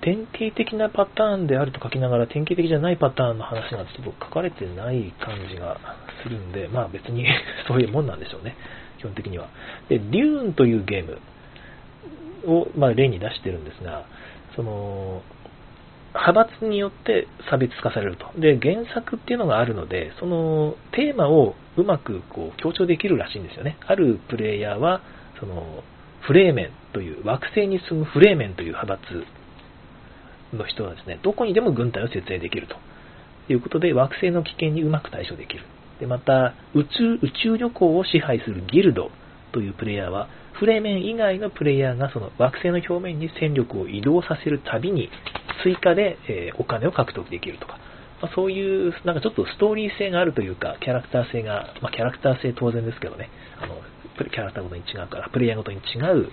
[0.00, 5.76] 典型的なパターンであると書きながら典型的じゃないパターンの話がちょっと書かれてない感じが
[6.22, 7.26] するんで、まあ別に
[7.68, 8.56] そういうもんなんでしょうね、
[8.98, 9.48] 基本的には。
[9.88, 11.18] で、デューンというゲーム
[12.46, 14.04] を、まあ、例に出してるんですが、
[14.56, 15.22] その、
[16.14, 18.26] 派閥によって差別化されると。
[18.38, 23.78] で、原作っていうのがあるので、そのテーマをうまくこう強調できるらしいんですよね。
[23.86, 25.00] あるプレイヤーは、
[25.40, 25.82] その、
[26.20, 29.24] フレーメンという惑星に住むフレーメンという派閥
[30.56, 32.76] の人はですね、どこにでも軍隊を設営できると。
[33.48, 35.64] いうことで、惑星の危険にうまく対処できる。
[36.00, 39.10] で、また、宇宙、宇宙旅行を支配するギルド
[39.52, 45.10] というプレイヤーは、フレーメン以外のプレイヤーがその惑星の表面に戦力を移動させるたびに、
[45.64, 47.78] 追加で、えお金を獲得できるとか、
[48.20, 53.30] まあ、そういう、なんかちょっとストーリー性があるというか、キャラクター性が、まあ、キャラクター性当然ですけどね、
[53.60, 53.74] あの
[54.30, 56.30] キャラクターごとに違うから、プレイヤーごとに違う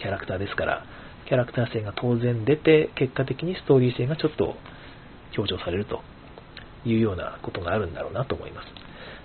[0.00, 0.84] キャラクターですから、
[1.28, 4.56] キャラクター性が当然出て、結果的にストーリー性がちょっと
[5.32, 6.00] 強調されると
[6.84, 8.66] いうようなことがあるんだろうなと思います。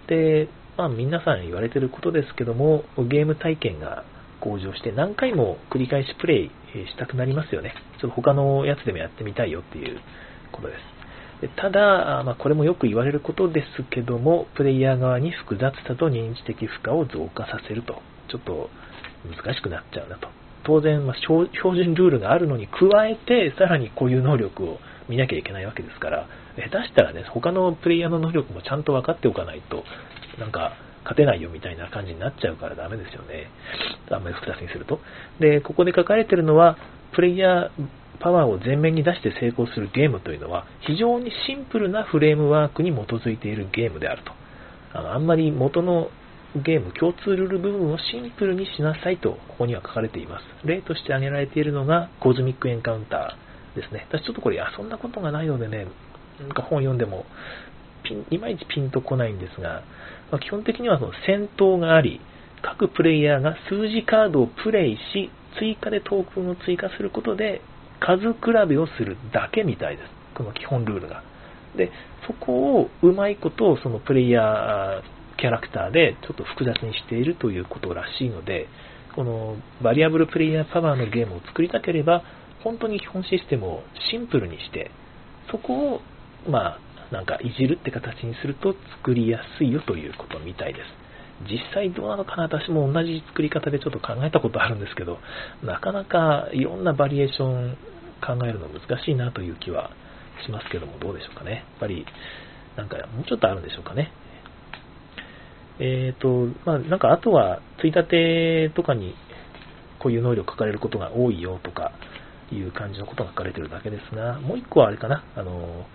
[0.08, 4.04] で、まあ皆さん言われてることですけども、ゲーム体験が
[4.42, 6.52] 向上して何回も繰り返しプレイ
[6.88, 7.74] したくなりますよね。
[8.02, 10.00] ちょっと他のやつでもやってみたいよっていう
[10.52, 10.96] ことです。
[11.42, 18.70] でただ、まあ、これもよく言われることですけども、プレイヤー側に複雑さと認知的負荷を増加させると、ちょっと
[19.26, 20.28] 難しくなっちゃうなと。
[20.66, 21.48] 当然、まあ、標
[21.78, 29.84] 準ルールがあるのに加えて、さらにこういう能力を見なきゃいけないわけですから、下手したらね、他のプレイヤーの能力もちゃんと分かっておかないと、
[30.40, 33.52] なんか、勝てないよみたいな感じになっちゃうからダメですよね。
[34.10, 35.00] あんまり複雑にすると。
[35.40, 36.78] で、ここで書かれてるのは、
[37.14, 37.70] プレイヤー
[38.20, 44.32] パワーを前面に出して成功するゲームというのは、非常にシンプルなフレームワークに基づいているゲームであると。
[44.94, 46.10] あのあんまり元の
[46.64, 50.44] ゲーム、共通ルール部分をシンプルにしなさいと、ここには書かれています。
[50.64, 54.08] 例として挙げられているのが、コズミックエンカウンターですね。
[54.10, 55.88] 私ちょっとこれ遊んだことがないのでね、
[56.40, 57.26] なんか本読んでも
[58.04, 59.84] ピン、いまいちピンとこないんですが、
[60.32, 62.22] まあ、基本的にはその戦闘があり、
[62.62, 65.30] 各プレイヤーが数字カードをプレイし、
[65.60, 67.62] 追加でトークンを追加することで、
[68.00, 70.10] 数比べをするだけみたいです。
[70.36, 71.24] この基本ルールが。
[71.76, 71.92] で、
[72.28, 78.68] そこをうまいことをそのプレイヤーキャラクターでちょっと複雑にしているということらしいので、
[79.16, 82.24] このバリアブルプレイヤーパワーのゲームを作りたければ、
[82.64, 84.92] 本当に基本システムをシンプルにして、
[85.52, 86.02] そこを、
[86.50, 86.80] まあ、
[87.12, 91.06] なんかいじるって形にすると作りやすいよということみたいです。
[91.50, 95.20] 実際どうなのかな、私も同じ作り方でちょっと考えたことあるんですけど、
[95.64, 97.78] なかなかいろんなバリエーション
[98.26, 99.92] 考えるの難しいなという気は
[100.46, 101.52] しますけども、どうでしょうかね。
[101.52, 102.06] やっぱり、
[102.76, 104.12] なんかもうちょっとあるんでしょうかね。
[105.80, 109.16] えっ、ー、と、まあ、なんかあとは、ついたてとかに
[110.00, 111.92] こういう能力書かれることが多いよとか
[112.52, 115.86] いう感じのことが書かれてるだけですが、もう一個はあれかな、あの、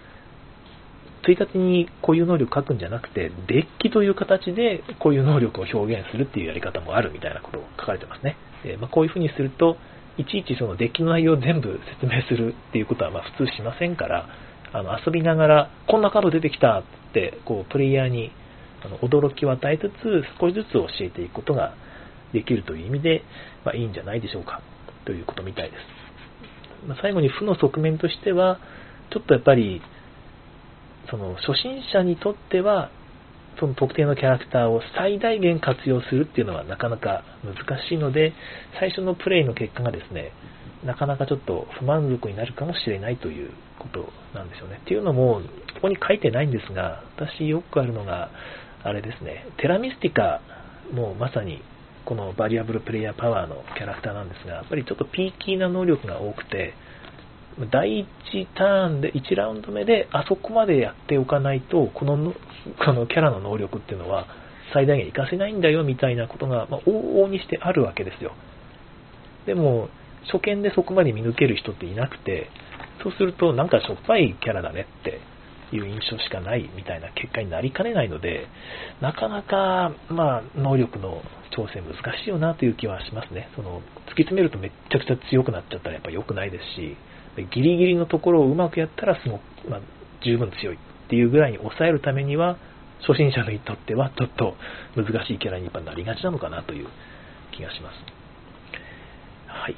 [1.24, 8.36] ついたてにこういう能力書くんじゃなくて、デッキという形でこういう能力を表現するっていうやり方もあるみたいなことを書かれてますね。
[8.64, 9.76] でまあ、こういうふうにすると、
[10.18, 14.28] いちいちそのデッキの内容を全部説明するっていうことはま普通しませんから、
[14.72, 18.32] あの遊びながら、こんなカード出てきたって、こうプレイヤーに
[18.88, 21.74] 驚きを与えつつ、少しずつ教えていくことが
[22.32, 23.22] できるという意味で、
[23.64, 24.62] まあ、いいんじゃないでしょうか
[25.04, 25.82] ということみたいです。
[26.86, 28.58] まあ、最後に負の側面としては、
[29.10, 29.82] ちょっとやっぱり、
[31.10, 32.90] その初心者にとっては、
[33.58, 37.56] その特定のキャラクターを最大限活用するっていうのはなかなか難
[37.88, 38.32] しいので、
[38.78, 40.32] 最初のプレイの結果がですね、
[40.84, 44.78] なかなかちょっと不満足になるかもしれないということなんですよね。
[44.80, 45.42] っていうのも、
[45.74, 48.30] ここに書いてないんですが、私よくあるのが、
[48.82, 50.40] あれですね、テラミスティカ
[50.92, 51.62] もまさに
[52.04, 56.74] このバリアブルプレイヤーパワーのキャラクターなんですが、やっぱりちょっとピーキーな能力が多くて、
[57.70, 62.32] 第1ターンで、1ラウンド目であそこまでやっておかないと、この
[62.84, 64.26] このキャラの能力っていうのは
[64.72, 68.32] 最大限活かせないんだよみたいなことが、まあ、往々にしてあるわけですよ。
[69.46, 69.88] でも、
[70.32, 72.48] 初見でそこまで見抜ける人っていなくて、
[73.02, 75.20] そうするとなんかしょっぱいキャラだねって
[75.72, 78.46] いう印象しかないみたいな結果になりかねないので、
[79.00, 81.22] なかなか、まあ、能力の
[81.56, 83.48] 調整難しいよなという気はしますね。
[83.56, 86.96] その、突き詰めるとめっちゃくちゃ強くなっちゃったらやっぱ良くないですし、
[87.52, 89.80] ギリギリのところをうまくやったらすごく、まあ、
[90.24, 92.56] 十分強いっていうぐらいに抑えるためには、
[93.06, 94.56] 初心者にとってはちょっと
[94.94, 96.88] 難しいキャラにやっぱなりがちなのかなという
[97.52, 97.94] 気がします。
[99.46, 99.76] はい。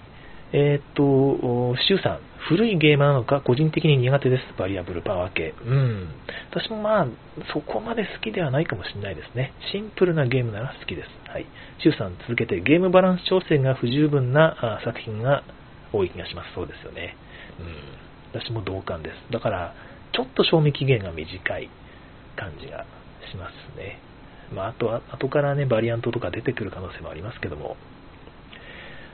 [0.53, 4.59] えー、っと、シュウさん、古いゲームなのか個人的に苦手です。
[4.59, 5.55] バリアブルパワー系。
[5.65, 6.09] うん。
[6.51, 7.07] 私もまあ、
[7.53, 9.53] そこまで好きではないかもしれないですね。
[9.73, 11.09] シンプルなゲームなら好きです。
[11.31, 11.47] はい。
[11.79, 15.45] シュウさん続けて、ゲームバランス調整が不十分な作品が
[15.93, 16.53] 多い気がします。
[16.55, 17.17] そうですよね。
[17.61, 18.41] うん。
[18.41, 19.33] 私も同感です。
[19.33, 19.75] だから、
[20.13, 21.71] ちょっと賞味期限が短い
[22.37, 22.85] 感じが
[23.31, 24.01] しますね。
[24.53, 27.77] まあ、あとは、後からね、バリアントとか出てくる可能性もありますけども、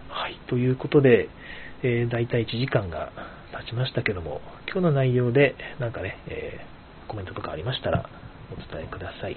[0.08, 1.28] はい、ということで、
[1.82, 3.12] えー、大体1時間が
[3.64, 8.08] 経ちましたけども、今日の内容でなんかね、えー、コメントとかありましたら
[8.52, 9.36] お伝えください。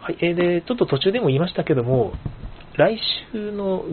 [0.00, 2.12] はい、えー、で、ちょっと途中でも言いましたけども、
[2.76, 2.98] 来
[3.32, 3.84] 週の、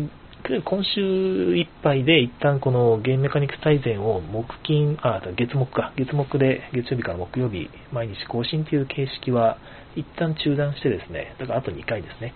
[0.63, 9.57] 今週いっぱいで一旦このゲームメカニクス大全を木金、あ、月木か、月木で月曜日から木曜日毎日更新という形式は
[9.95, 12.36] 一旦中断してですね、だからあと2回ですね、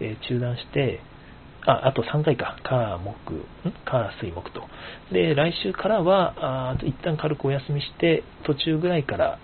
[0.00, 1.00] えー、中断して、
[1.66, 2.56] あ、あと3回か。
[2.62, 3.44] 火、木、ん？
[3.84, 4.68] 火、水、木と。
[5.12, 6.34] で、来週からは、
[6.72, 9.38] あ一旦軽くお休みして、途中ぐらいから、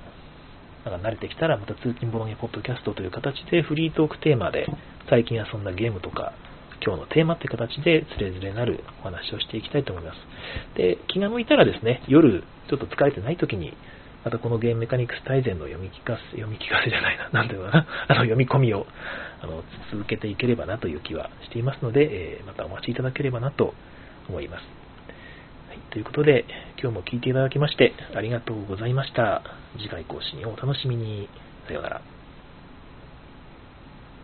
[0.84, 4.66] なんか慣れてきたら、また通勤ボロゲポッドキャストという形で、フリートークテーマで、
[5.10, 6.32] 最近遊んだゲームとか、
[6.84, 10.16] 今日のテーマって形で、つれづれなるお話をしていきたいと思います。
[10.76, 13.76] で、気が向いたらですね、夜、ちょっと疲れてない時に、
[14.26, 18.84] またこのゲームメカニクス大全の読み聞かせ、読み聞かせじゃないな、 なんていうのかな、あの読み込みを
[19.40, 19.62] あの
[19.92, 23.72] 続けていければなという気はしていますので、えー、またお待ちいただければなと
[24.28, 24.64] 思います。
[25.68, 26.44] はい、ということで、
[26.82, 29.42] 今日も聞いていただきましてありがとうございました。
[29.78, 31.28] 次回更新をお楽しみに。
[31.68, 32.15] さようなら。